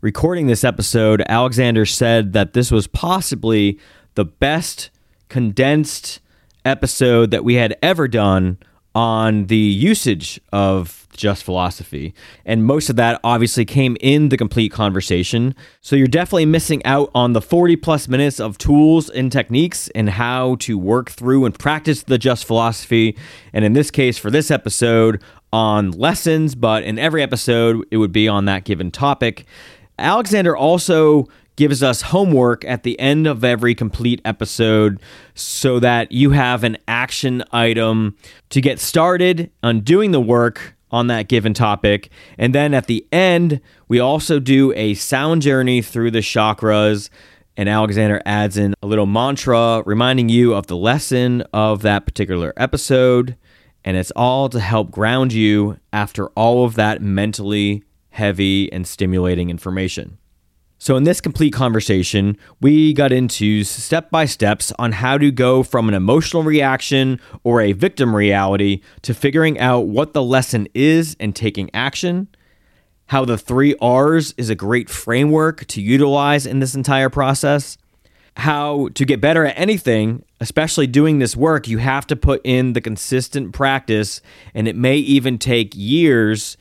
recording 0.01 0.47
this 0.47 0.63
episode, 0.63 1.21
Alexander 1.29 1.85
said 1.85 2.33
that 2.33 2.53
this 2.53 2.71
was 2.71 2.87
possibly 2.87 3.79
the 4.15 4.25
best 4.25 4.89
condensed 5.29 6.19
episode 6.65 7.29
that 7.29 7.43
we 7.43 7.53
had 7.55 7.77
ever 7.83 8.07
done 8.07 8.57
on 8.95 9.47
the 9.47 9.57
usage 9.57 10.39
of 10.51 11.07
just 11.15 11.43
philosophy. 11.43 12.13
And 12.45 12.65
most 12.65 12.89
of 12.89 12.95
that 12.95 13.19
obviously 13.23 13.65
came 13.65 13.97
in 14.01 14.29
the 14.29 14.37
complete 14.37 14.71
conversation. 14.71 15.55
So 15.81 15.95
you're 15.95 16.07
definitely 16.07 16.45
missing 16.45 16.83
out 16.85 17.11
on 17.13 17.33
the 17.33 17.41
40 17.41 17.75
plus 17.77 18.07
minutes 18.07 18.39
of 18.39 18.57
tools 18.57 19.09
and 19.09 19.31
techniques 19.31 19.89
and 19.89 20.09
how 20.09 20.55
to 20.55 20.77
work 20.77 21.11
through 21.11 21.45
and 21.45 21.57
practice 21.57 22.03
the 22.03 22.17
just 22.17 22.45
philosophy. 22.45 23.17
And 23.53 23.63
in 23.63 23.73
this 23.73 23.91
case, 23.91 24.17
for 24.17 24.31
this 24.31 24.51
episode, 24.51 25.21
on 25.51 25.91
lessons, 25.91 26.55
but 26.55 26.81
in 26.83 26.97
every 26.97 27.21
episode, 27.21 27.85
it 27.91 27.97
would 27.97 28.11
be 28.11 28.27
on 28.27 28.45
that 28.45 28.63
given 28.63 28.89
topic. 28.89 29.45
Alexander 29.99 30.57
also 30.57 31.27
gives 31.55 31.83
us 31.83 32.01
homework 32.01 32.65
at 32.65 32.83
the 32.83 32.99
end 32.99 33.27
of 33.27 33.43
every 33.43 33.75
complete 33.75 34.21
episode 34.25 34.99
so 35.35 35.79
that 35.79 36.11
you 36.11 36.31
have 36.31 36.63
an 36.63 36.77
action 36.87 37.43
item 37.51 38.15
to 38.49 38.61
get 38.61 38.79
started 38.79 39.51
on 39.61 39.81
doing 39.81 40.11
the 40.11 40.21
work 40.21 40.75
on 40.91 41.07
that 41.07 41.27
given 41.27 41.53
topic. 41.53 42.09
And 42.37 42.53
then 42.53 42.73
at 42.73 42.85
the 42.85 43.05
end, 43.11 43.59
we 43.87 43.99
also 43.99 44.39
do 44.39 44.71
a 44.73 44.93
sound 44.93 45.41
journey 45.41 45.81
through 45.81 46.11
the 46.11 46.19
chakras. 46.19 47.09
And 47.57 47.67
Alexander 47.67 48.21
adds 48.25 48.57
in 48.57 48.73
a 48.81 48.87
little 48.87 49.07
mantra 49.07 49.83
reminding 49.85 50.29
you 50.29 50.53
of 50.53 50.67
the 50.67 50.77
lesson 50.77 51.41
of 51.51 51.81
that 51.81 52.05
particular 52.05 52.53
episode. 52.57 53.35
And 53.83 53.97
it's 53.97 54.11
all 54.15 54.49
to 54.49 54.59
help 54.59 54.91
ground 54.91 55.33
you 55.33 55.77
after 55.91 56.27
all 56.29 56.63
of 56.63 56.75
that 56.75 57.01
mentally 57.01 57.83
heavy 58.11 58.71
and 58.71 58.87
stimulating 58.87 59.49
information. 59.49 60.19
So, 60.83 60.97
in 60.97 61.05
this 61.05 61.21
complete 61.21 61.53
conversation, 61.53 62.35
we 62.59 62.91
got 62.91 63.13
into 63.13 63.63
step 63.63 64.11
by 64.11 64.25
steps 64.25 64.73
on 64.77 64.91
how 64.91 65.17
to 65.17 65.31
go 65.31 65.63
from 65.63 65.87
an 65.87 65.93
emotional 65.93 66.43
reaction 66.43 67.21
or 67.45 67.61
a 67.61 67.71
victim 67.71 68.13
reality 68.13 68.81
to 69.03 69.13
figuring 69.13 69.57
out 69.59 69.87
what 69.87 70.11
the 70.11 70.21
lesson 70.21 70.67
is 70.73 71.15
and 71.21 71.33
taking 71.33 71.73
action. 71.73 72.27
How 73.05 73.23
the 73.23 73.37
three 73.37 73.77
R's 73.79 74.33
is 74.35 74.49
a 74.49 74.55
great 74.55 74.89
framework 74.89 75.65
to 75.67 75.81
utilize 75.81 76.45
in 76.45 76.59
this 76.59 76.75
entire 76.75 77.09
process. 77.09 77.77
How 78.35 78.89
to 78.95 79.05
get 79.05 79.21
better 79.21 79.45
at 79.45 79.57
anything, 79.57 80.25
especially 80.41 80.87
doing 80.87 81.19
this 81.19 81.33
work, 81.33 81.65
you 81.65 81.77
have 81.77 82.05
to 82.07 82.17
put 82.17 82.41
in 82.43 82.73
the 82.73 82.81
consistent 82.81 83.53
practice, 83.53 84.19
and 84.53 84.67
it 84.67 84.75
may 84.75 84.97
even 84.97 85.37
take 85.37 85.71
years 85.77 86.57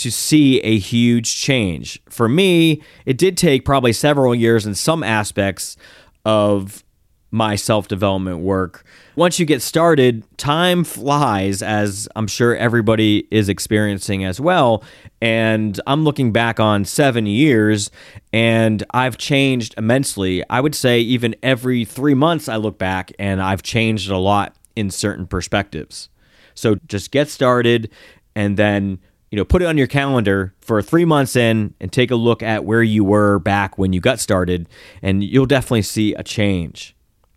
to 0.00 0.10
see 0.10 0.60
a 0.60 0.78
huge 0.78 1.40
change. 1.40 2.00
For 2.08 2.28
me, 2.28 2.82
it 3.06 3.18
did 3.18 3.36
take 3.36 3.64
probably 3.64 3.92
several 3.92 4.34
years 4.34 4.66
in 4.66 4.74
some 4.74 5.02
aspects 5.02 5.76
of 6.24 6.82
my 7.30 7.54
self 7.54 7.86
development 7.86 8.40
work. 8.40 8.84
Once 9.14 9.38
you 9.38 9.46
get 9.46 9.62
started, 9.62 10.24
time 10.36 10.82
flies, 10.84 11.62
as 11.62 12.08
I'm 12.16 12.26
sure 12.26 12.56
everybody 12.56 13.28
is 13.30 13.48
experiencing 13.48 14.24
as 14.24 14.40
well. 14.40 14.82
And 15.20 15.78
I'm 15.86 16.04
looking 16.04 16.32
back 16.32 16.58
on 16.58 16.84
seven 16.84 17.26
years 17.26 17.90
and 18.32 18.82
I've 18.90 19.18
changed 19.18 19.74
immensely. 19.76 20.42
I 20.48 20.60
would 20.60 20.74
say 20.74 21.00
even 21.00 21.36
every 21.42 21.84
three 21.84 22.14
months, 22.14 22.48
I 22.48 22.56
look 22.56 22.78
back 22.78 23.12
and 23.18 23.40
I've 23.42 23.62
changed 23.62 24.10
a 24.10 24.18
lot 24.18 24.56
in 24.74 24.90
certain 24.90 25.26
perspectives. 25.26 26.08
So 26.54 26.76
just 26.86 27.10
get 27.10 27.28
started 27.28 27.90
and 28.34 28.56
then 28.56 28.98
you 29.30 29.36
know, 29.36 29.44
put 29.44 29.62
it 29.62 29.66
on 29.66 29.78
your 29.78 29.86
calendar 29.86 30.54
for 30.60 30.82
three 30.82 31.04
months 31.04 31.36
in 31.36 31.74
and 31.80 31.92
take 31.92 32.10
a 32.10 32.16
look 32.16 32.42
at 32.42 32.64
where 32.64 32.82
you 32.82 33.04
were 33.04 33.38
back 33.38 33.78
when 33.78 33.92
you 33.92 34.00
got 34.00 34.18
started, 34.18 34.68
and 35.02 35.22
you'll 35.22 35.46
definitely 35.46 35.82
see 35.82 36.14
a 36.14 36.24
change. 36.24 36.96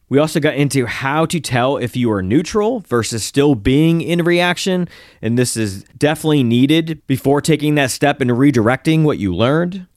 We 0.10 0.20
also 0.20 0.40
got 0.40 0.56
into 0.56 0.86
how 0.86 1.26
to 1.28 1.40
tell 1.40 1.78
if 1.78 1.96
you 1.96 2.12
are 2.12 2.22
neutral 2.22 2.82
versus 2.82 3.24
still 3.24 3.56
being 3.56 4.02
in 4.02 4.24
reaction, 4.24 4.88
and 5.22 5.38
this 5.38 5.56
is 5.56 5.84
definitely 5.98 6.44
needed 6.44 7.02
before 7.08 7.42
taking 7.42 7.76
that 7.76 7.92
step 7.92 8.22
and 8.22 8.32
redirecting 8.32 9.04
what 9.04 9.18
you 9.18 9.34
learned. 9.34 9.88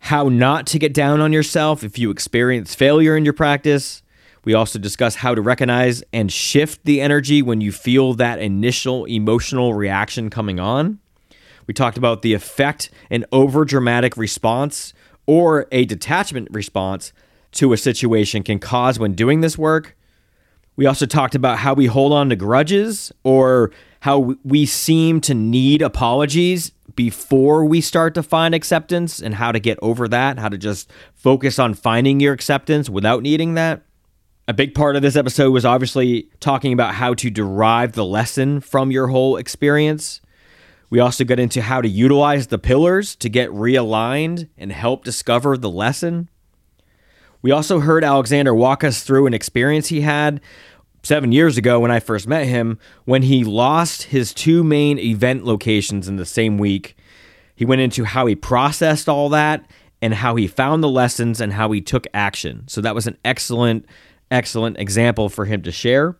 How 0.00 0.28
not 0.28 0.66
to 0.68 0.78
get 0.78 0.94
down 0.94 1.20
on 1.20 1.32
yourself 1.32 1.82
if 1.82 1.98
you 1.98 2.10
experience 2.10 2.74
failure 2.74 3.16
in 3.16 3.24
your 3.24 3.34
practice. 3.34 4.02
We 4.44 4.54
also 4.54 4.78
discuss 4.78 5.16
how 5.16 5.34
to 5.34 5.42
recognize 5.42 6.02
and 6.12 6.30
shift 6.30 6.84
the 6.84 7.00
energy 7.00 7.42
when 7.42 7.60
you 7.60 7.72
feel 7.72 8.14
that 8.14 8.40
initial 8.40 9.04
emotional 9.06 9.74
reaction 9.74 10.30
coming 10.30 10.60
on. 10.60 11.00
We 11.66 11.74
talked 11.74 11.98
about 11.98 12.22
the 12.22 12.34
effect 12.34 12.90
an 13.10 13.24
over 13.32 13.64
dramatic 13.64 14.16
response 14.16 14.92
or 15.26 15.66
a 15.72 15.84
detachment 15.84 16.48
response 16.50 17.12
to 17.52 17.72
a 17.72 17.76
situation 17.76 18.42
can 18.42 18.58
cause 18.58 18.98
when 18.98 19.14
doing 19.14 19.40
this 19.40 19.58
work. 19.58 19.96
We 20.76 20.86
also 20.86 21.06
talked 21.06 21.34
about 21.34 21.58
how 21.58 21.74
we 21.74 21.86
hold 21.86 22.12
on 22.12 22.28
to 22.28 22.36
grudges 22.36 23.10
or 23.24 23.72
how 24.00 24.36
we 24.44 24.66
seem 24.66 25.20
to 25.22 25.34
need 25.34 25.82
apologies 25.82 26.70
before 26.94 27.64
we 27.64 27.80
start 27.80 28.14
to 28.14 28.22
find 28.22 28.54
acceptance 28.54 29.20
and 29.20 29.34
how 29.34 29.52
to 29.52 29.58
get 29.58 29.78
over 29.82 30.06
that, 30.08 30.38
how 30.38 30.48
to 30.48 30.58
just 30.58 30.90
focus 31.14 31.58
on 31.58 31.74
finding 31.74 32.20
your 32.20 32.32
acceptance 32.32 32.88
without 32.88 33.22
needing 33.22 33.54
that. 33.54 33.82
A 34.48 34.54
big 34.54 34.74
part 34.74 34.96
of 34.96 35.02
this 35.02 35.16
episode 35.16 35.50
was 35.50 35.64
obviously 35.64 36.30
talking 36.40 36.72
about 36.72 36.94
how 36.94 37.14
to 37.14 37.30
derive 37.30 37.92
the 37.92 38.04
lesson 38.04 38.60
from 38.60 38.90
your 38.90 39.08
whole 39.08 39.36
experience. 39.36 40.20
We 40.88 41.00
also 41.00 41.24
get 41.24 41.40
into 41.40 41.62
how 41.62 41.80
to 41.80 41.88
utilize 41.88 42.46
the 42.46 42.58
pillars 42.58 43.16
to 43.16 43.28
get 43.28 43.50
realigned 43.50 44.48
and 44.56 44.70
help 44.70 45.04
discover 45.04 45.56
the 45.56 45.70
lesson. 45.70 46.28
We 47.42 47.50
also 47.50 47.80
heard 47.80 48.04
Alexander 48.04 48.54
walk 48.54 48.84
us 48.84 49.02
through 49.02 49.26
an 49.26 49.34
experience 49.34 49.88
he 49.88 50.02
had 50.02 50.40
seven 51.02 51.30
years 51.30 51.56
ago 51.56 51.78
when 51.78 51.90
I 51.90 52.00
first 52.00 52.26
met 52.26 52.46
him 52.46 52.78
when 53.04 53.22
he 53.22 53.44
lost 53.44 54.04
his 54.04 54.34
two 54.34 54.64
main 54.64 54.98
event 54.98 55.44
locations 55.44 56.08
in 56.08 56.16
the 56.16 56.26
same 56.26 56.58
week. 56.58 56.96
He 57.54 57.64
went 57.64 57.80
into 57.80 58.04
how 58.04 58.26
he 58.26 58.34
processed 58.34 59.08
all 59.08 59.28
that 59.30 59.68
and 60.02 60.14
how 60.14 60.34
he 60.34 60.46
found 60.46 60.82
the 60.82 60.88
lessons 60.88 61.40
and 61.40 61.52
how 61.52 61.70
he 61.70 61.80
took 61.80 62.06
action. 62.12 62.64
So 62.66 62.80
that 62.80 62.94
was 62.94 63.06
an 63.06 63.16
excellent, 63.24 63.86
excellent 64.30 64.78
example 64.78 65.28
for 65.28 65.44
him 65.44 65.62
to 65.62 65.72
share. 65.72 66.16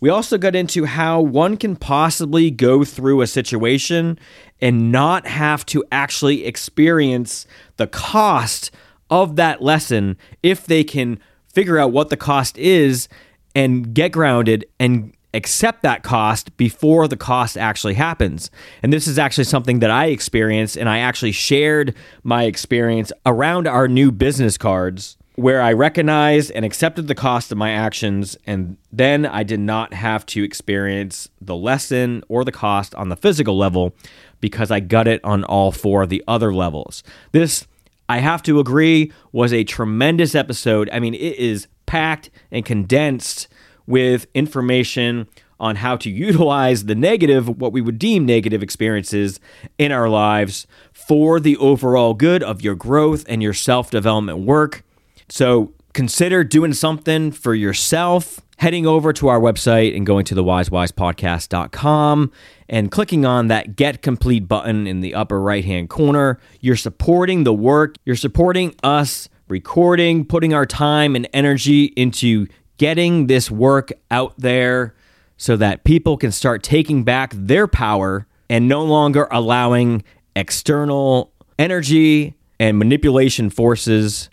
We 0.00 0.10
also 0.10 0.38
got 0.38 0.54
into 0.54 0.84
how 0.84 1.20
one 1.20 1.56
can 1.56 1.76
possibly 1.76 2.50
go 2.50 2.84
through 2.84 3.20
a 3.22 3.26
situation 3.26 4.18
and 4.60 4.92
not 4.92 5.26
have 5.26 5.64
to 5.66 5.84
actually 5.90 6.44
experience 6.44 7.46
the 7.76 7.86
cost 7.86 8.70
of 9.10 9.36
that 9.36 9.62
lesson 9.62 10.16
if 10.42 10.66
they 10.66 10.84
can 10.84 11.18
figure 11.52 11.78
out 11.78 11.92
what 11.92 12.10
the 12.10 12.16
cost 12.16 12.58
is 12.58 13.08
and 13.54 13.94
get 13.94 14.12
grounded 14.12 14.66
and 14.78 15.12
accept 15.32 15.82
that 15.82 16.02
cost 16.02 16.56
before 16.56 17.06
the 17.06 17.16
cost 17.16 17.56
actually 17.56 17.94
happens. 17.94 18.50
And 18.82 18.92
this 18.92 19.06
is 19.06 19.18
actually 19.18 19.44
something 19.44 19.80
that 19.80 19.90
I 19.90 20.06
experienced, 20.06 20.76
and 20.76 20.88
I 20.88 20.98
actually 20.98 21.32
shared 21.32 21.94
my 22.22 22.44
experience 22.44 23.12
around 23.24 23.66
our 23.68 23.86
new 23.86 24.10
business 24.10 24.56
cards 24.56 25.16
where 25.36 25.60
I 25.60 25.72
recognized 25.74 26.50
and 26.52 26.64
accepted 26.64 27.08
the 27.08 27.14
cost 27.14 27.52
of 27.52 27.58
my 27.58 27.70
actions, 27.70 28.36
and 28.46 28.78
then 28.90 29.26
I 29.26 29.42
did 29.42 29.60
not 29.60 29.92
have 29.92 30.24
to 30.26 30.42
experience 30.42 31.28
the 31.40 31.54
lesson 31.54 32.24
or 32.28 32.44
the 32.44 32.52
cost 32.52 32.94
on 32.94 33.10
the 33.10 33.16
physical 33.16 33.56
level 33.56 33.94
because 34.40 34.70
I 34.70 34.80
got 34.80 35.06
it 35.06 35.22
on 35.24 35.44
all 35.44 35.72
four 35.72 36.02
of 36.02 36.08
the 36.08 36.24
other 36.26 36.54
levels. 36.54 37.02
This, 37.32 37.66
I 38.08 38.18
have 38.18 38.42
to 38.44 38.58
agree, 38.58 39.12
was 39.30 39.52
a 39.52 39.62
tremendous 39.64 40.34
episode. 40.34 40.88
I 40.90 41.00
mean, 41.00 41.14
it 41.14 41.36
is 41.36 41.68
packed 41.84 42.30
and 42.50 42.64
condensed 42.64 43.48
with 43.86 44.26
information 44.32 45.28
on 45.60 45.76
how 45.76 45.96
to 45.96 46.10
utilize 46.10 46.84
the 46.84 46.94
negative, 46.94 47.48
what 47.60 47.72
we 47.72 47.82
would 47.82 47.98
deem 47.98 48.24
negative 48.24 48.62
experiences 48.62 49.38
in 49.78 49.92
our 49.92 50.08
lives 50.08 50.66
for 50.92 51.40
the 51.40 51.56
overall 51.58 52.14
good 52.14 52.42
of 52.42 52.62
your 52.62 52.74
growth 52.74 53.24
and 53.28 53.42
your 53.42 53.54
self 53.54 53.90
development 53.90 54.38
work. 54.38 54.82
So 55.28 55.72
consider 55.92 56.44
doing 56.44 56.72
something 56.72 57.32
for 57.32 57.54
yourself, 57.54 58.40
heading 58.58 58.86
over 58.86 59.12
to 59.14 59.28
our 59.28 59.40
website 59.40 59.96
and 59.96 60.06
going 60.06 60.24
to 60.26 60.34
the 60.34 60.44
wisewisepodcast.com 60.44 62.32
and 62.68 62.90
clicking 62.90 63.24
on 63.24 63.48
that 63.48 63.76
get 63.76 64.02
complete 64.02 64.48
button 64.48 64.86
in 64.86 65.00
the 65.00 65.14
upper 65.14 65.40
right 65.40 65.64
hand 65.64 65.88
corner. 65.88 66.38
You're 66.60 66.76
supporting 66.76 67.44
the 67.44 67.54
work, 67.54 67.96
you're 68.04 68.16
supporting 68.16 68.74
us 68.82 69.28
recording, 69.48 70.24
putting 70.24 70.54
our 70.54 70.66
time 70.66 71.14
and 71.14 71.28
energy 71.32 71.86
into 71.96 72.46
getting 72.78 73.26
this 73.26 73.50
work 73.50 73.92
out 74.10 74.34
there 74.36 74.94
so 75.36 75.56
that 75.56 75.84
people 75.84 76.16
can 76.16 76.32
start 76.32 76.62
taking 76.62 77.04
back 77.04 77.32
their 77.34 77.66
power 77.66 78.26
and 78.48 78.68
no 78.68 78.84
longer 78.84 79.28
allowing 79.30 80.02
external 80.34 81.32
energy 81.58 82.34
and 82.58 82.78
manipulation 82.78 83.50
forces 83.50 84.30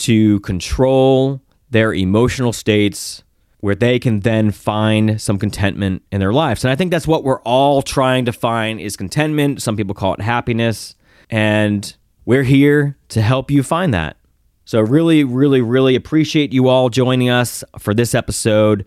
to 0.00 0.40
control 0.40 1.40
their 1.70 1.94
emotional 1.94 2.52
states 2.52 3.22
where 3.60 3.74
they 3.74 3.98
can 3.98 4.20
then 4.20 4.50
find 4.50 5.20
some 5.20 5.38
contentment 5.38 6.02
in 6.10 6.20
their 6.20 6.32
lives. 6.32 6.64
And 6.64 6.70
I 6.70 6.76
think 6.76 6.90
that's 6.90 7.06
what 7.06 7.24
we're 7.24 7.42
all 7.42 7.82
trying 7.82 8.24
to 8.24 8.32
find 8.32 8.80
is 8.80 8.96
contentment. 8.96 9.60
Some 9.60 9.76
people 9.76 9.94
call 9.94 10.14
it 10.14 10.20
happiness, 10.20 10.94
and 11.28 11.94
we're 12.24 12.42
here 12.42 12.96
to 13.10 13.20
help 13.20 13.50
you 13.50 13.62
find 13.62 13.92
that. 13.92 14.16
So 14.64 14.80
really 14.80 15.24
really 15.24 15.60
really 15.60 15.94
appreciate 15.94 16.52
you 16.52 16.68
all 16.68 16.88
joining 16.88 17.28
us 17.28 17.62
for 17.78 17.92
this 17.92 18.14
episode. 18.14 18.84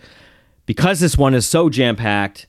Because 0.66 1.02
this 1.02 1.18
one 1.18 1.34
is 1.34 1.46
so 1.46 1.70
jam-packed, 1.70 2.48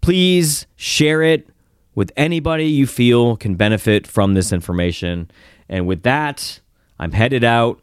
please 0.00 0.66
share 0.74 1.22
it 1.22 1.48
with 1.94 2.10
anybody 2.16 2.66
you 2.66 2.86
feel 2.86 3.36
can 3.36 3.54
benefit 3.54 4.06
from 4.06 4.34
this 4.34 4.52
information. 4.52 5.30
And 5.68 5.86
with 5.86 6.02
that, 6.02 6.60
I'm 6.98 7.12
headed 7.12 7.44
out. 7.44 7.80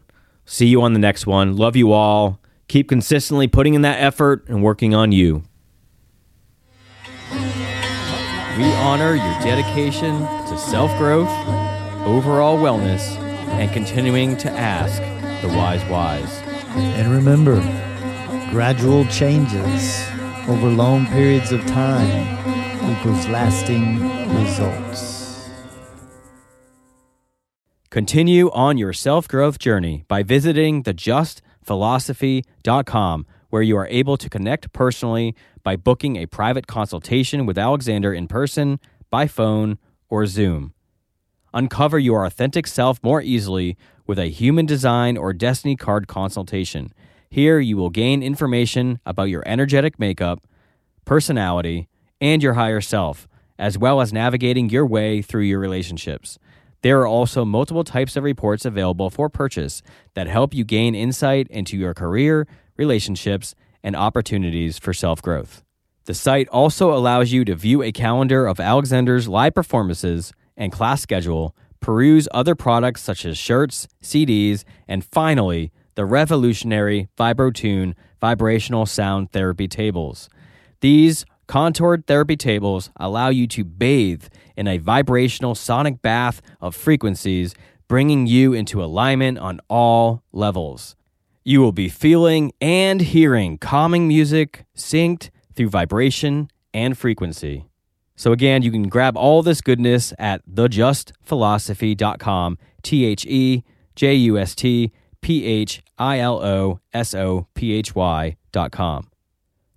See 0.51 0.65
you 0.65 0.81
on 0.81 0.93
the 0.93 0.99
next 0.99 1.27
one. 1.27 1.55
Love 1.55 1.75
you 1.75 1.91
all. 1.91 2.39
Keep 2.67 2.89
consistently 2.89 3.47
putting 3.47 3.75
in 3.75 3.83
that 3.83 4.01
effort 4.01 4.49
and 4.49 4.63
working 4.63 4.95
on 4.95 5.11
you. 5.11 5.43
We 7.31 8.73
honor 8.81 9.13
your 9.13 9.39
dedication 9.41 10.17
to 10.17 10.57
self 10.57 10.89
growth, 10.97 11.29
overall 12.03 12.57
wellness, 12.57 13.15
and 13.59 13.71
continuing 13.71 14.37
to 14.37 14.49
ask 14.49 14.99
the 15.43 15.49
wise 15.49 15.85
wise. 15.85 16.41
And 16.97 17.11
remember, 17.11 17.61
gradual 18.49 19.05
changes 19.05 20.03
over 20.47 20.67
long 20.67 21.05
periods 21.05 21.51
of 21.51 21.63
time 21.67 22.25
equals 22.91 23.27
lasting 23.27 23.99
results. 24.33 25.18
Continue 27.91 28.51
on 28.51 28.77
your 28.77 28.93
self 28.93 29.27
growth 29.27 29.57
journey 29.57 30.03
by 30.07 30.21
visiting 30.21 30.83
thejustphilosophy.com, 30.83 33.25
where 33.49 33.63
you 33.63 33.75
are 33.77 33.87
able 33.87 34.15
to 34.15 34.29
connect 34.29 34.71
personally 34.73 35.35
by 35.63 35.75
booking 35.75 36.15
a 36.15 36.27
private 36.27 36.67
consultation 36.67 37.47
with 37.47 37.57
Alexander 37.57 38.13
in 38.13 38.27
person, 38.27 38.79
by 39.09 39.25
phone, 39.25 39.79
or 40.07 40.27
Zoom. 40.27 40.75
Uncover 41.51 41.97
your 41.97 42.25
authentic 42.25 42.67
self 42.67 42.99
more 43.01 43.23
easily 43.23 43.75
with 44.05 44.19
a 44.19 44.27
human 44.27 44.67
design 44.67 45.17
or 45.17 45.33
destiny 45.33 45.75
card 45.75 46.07
consultation. 46.07 46.93
Here, 47.27 47.59
you 47.59 47.75
will 47.75 47.89
gain 47.89 48.21
information 48.21 48.99
about 49.03 49.29
your 49.29 49.41
energetic 49.47 49.97
makeup, 49.97 50.45
personality, 51.05 51.87
and 52.21 52.43
your 52.43 52.53
higher 52.53 52.81
self, 52.81 53.27
as 53.57 53.79
well 53.79 53.99
as 53.99 54.13
navigating 54.13 54.69
your 54.69 54.85
way 54.85 55.23
through 55.23 55.41
your 55.41 55.57
relationships. 55.57 56.37
There 56.81 57.01
are 57.01 57.07
also 57.07 57.43
multiple 57.43 57.83
types 57.83 58.15
of 58.15 58.23
reports 58.23 58.65
available 58.65 59.09
for 59.09 59.29
purchase 59.29 59.81
that 60.13 60.27
help 60.27 60.53
you 60.53 60.63
gain 60.63 60.95
insight 60.95 61.47
into 61.49 61.77
your 61.77 61.93
career, 61.93 62.47
relationships, 62.77 63.53
and 63.83 63.95
opportunities 63.95 64.77
for 64.79 64.93
self 64.93 65.21
growth. 65.21 65.63
The 66.05 66.13
site 66.13 66.47
also 66.49 66.93
allows 66.93 67.31
you 67.31 67.45
to 67.45 67.55
view 67.55 67.83
a 67.83 67.91
calendar 67.91 68.47
of 68.47 68.59
Alexander's 68.59 69.27
live 69.27 69.53
performances 69.53 70.31
and 70.57 70.71
class 70.71 71.01
schedule, 71.01 71.55
peruse 71.81 72.27
other 72.33 72.55
products 72.55 73.01
such 73.01 73.25
as 73.25 73.37
shirts, 73.37 73.87
CDs, 74.01 74.63
and 74.87 75.05
finally, 75.05 75.71
the 75.95 76.05
revolutionary 76.05 77.09
VibroTune 77.17 77.93
vibrational 78.21 78.85
sound 78.85 79.31
therapy 79.31 79.67
tables. 79.67 80.29
These 80.81 81.25
contoured 81.47 82.05
therapy 82.05 82.37
tables 82.37 82.89
allow 82.95 83.29
you 83.29 83.47
to 83.47 83.63
bathe 83.63 84.27
in 84.59 84.67
a 84.67 84.77
vibrational 84.77 85.55
sonic 85.55 86.01
bath 86.01 86.41
of 86.59 86.75
frequencies, 86.75 87.55
bringing 87.87 88.27
you 88.27 88.51
into 88.53 88.83
alignment 88.83 89.39
on 89.39 89.61
all 89.69 90.21
levels. 90.33 90.97
You 91.45 91.61
will 91.61 91.71
be 91.71 91.87
feeling 91.87 92.51
and 92.59 92.99
hearing 92.99 93.57
calming 93.57 94.05
music 94.07 94.65
synced 94.75 95.29
through 95.55 95.69
vibration 95.69 96.49
and 96.73 96.97
frequency. 96.97 97.69
So 98.17 98.33
again, 98.33 98.63
you 98.63 98.71
can 98.71 98.89
grab 98.89 99.15
all 99.15 99.41
this 99.41 99.61
goodness 99.61 100.11
at 100.19 100.45
thejustphilosophy.com, 100.45 102.57
T 102.83 103.05
H 103.05 103.25
E 103.25 103.63
J 103.95 104.13
U 104.13 104.37
S 104.37 104.55
T 104.55 104.91
P 105.21 105.45
H 105.45 105.81
I 105.97 106.19
L 106.19 106.43
O 106.43 106.81
S 106.93 107.15
O 107.15 107.47
P 107.53 107.71
H 107.71 107.95
Y.com. 107.95 109.07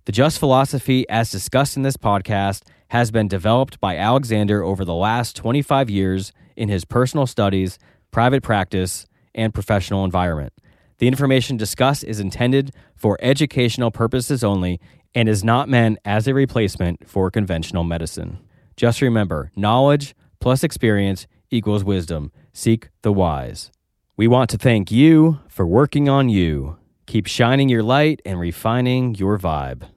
The 0.05 0.11
Just 0.11 0.39
Philosophy, 0.39 1.07
as 1.07 1.31
discussed 1.31 1.77
in 1.77 1.83
this 1.83 1.95
podcast, 1.95 2.63
has 2.93 3.09
been 3.09 3.27
developed 3.27 3.79
by 3.79 3.97
Alexander 3.97 4.63
over 4.63 4.85
the 4.85 4.93
last 4.93 5.35
25 5.35 5.89
years 5.89 6.31
in 6.55 6.69
his 6.69 6.85
personal 6.85 7.25
studies, 7.25 7.79
private 8.11 8.43
practice, 8.43 9.07
and 9.33 9.51
professional 9.51 10.05
environment. 10.05 10.53
The 10.99 11.07
information 11.07 11.57
discussed 11.57 12.03
is 12.03 12.19
intended 12.19 12.71
for 12.95 13.17
educational 13.19 13.89
purposes 13.89 14.43
only 14.43 14.79
and 15.15 15.27
is 15.27 15.43
not 15.43 15.67
meant 15.67 15.97
as 16.05 16.27
a 16.27 16.35
replacement 16.35 17.09
for 17.09 17.31
conventional 17.31 17.83
medicine. 17.83 18.37
Just 18.77 19.01
remember 19.01 19.51
knowledge 19.55 20.13
plus 20.39 20.63
experience 20.63 21.25
equals 21.49 21.83
wisdom. 21.83 22.31
Seek 22.53 22.89
the 23.01 23.11
wise. 23.11 23.71
We 24.17 24.27
want 24.27 24.51
to 24.51 24.57
thank 24.59 24.91
you 24.91 25.39
for 25.47 25.65
working 25.65 26.09
on 26.09 26.29
you. 26.29 26.77
Keep 27.07 27.25
shining 27.25 27.69
your 27.69 27.81
light 27.81 28.21
and 28.23 28.39
refining 28.39 29.15
your 29.15 29.39
vibe. 29.39 29.87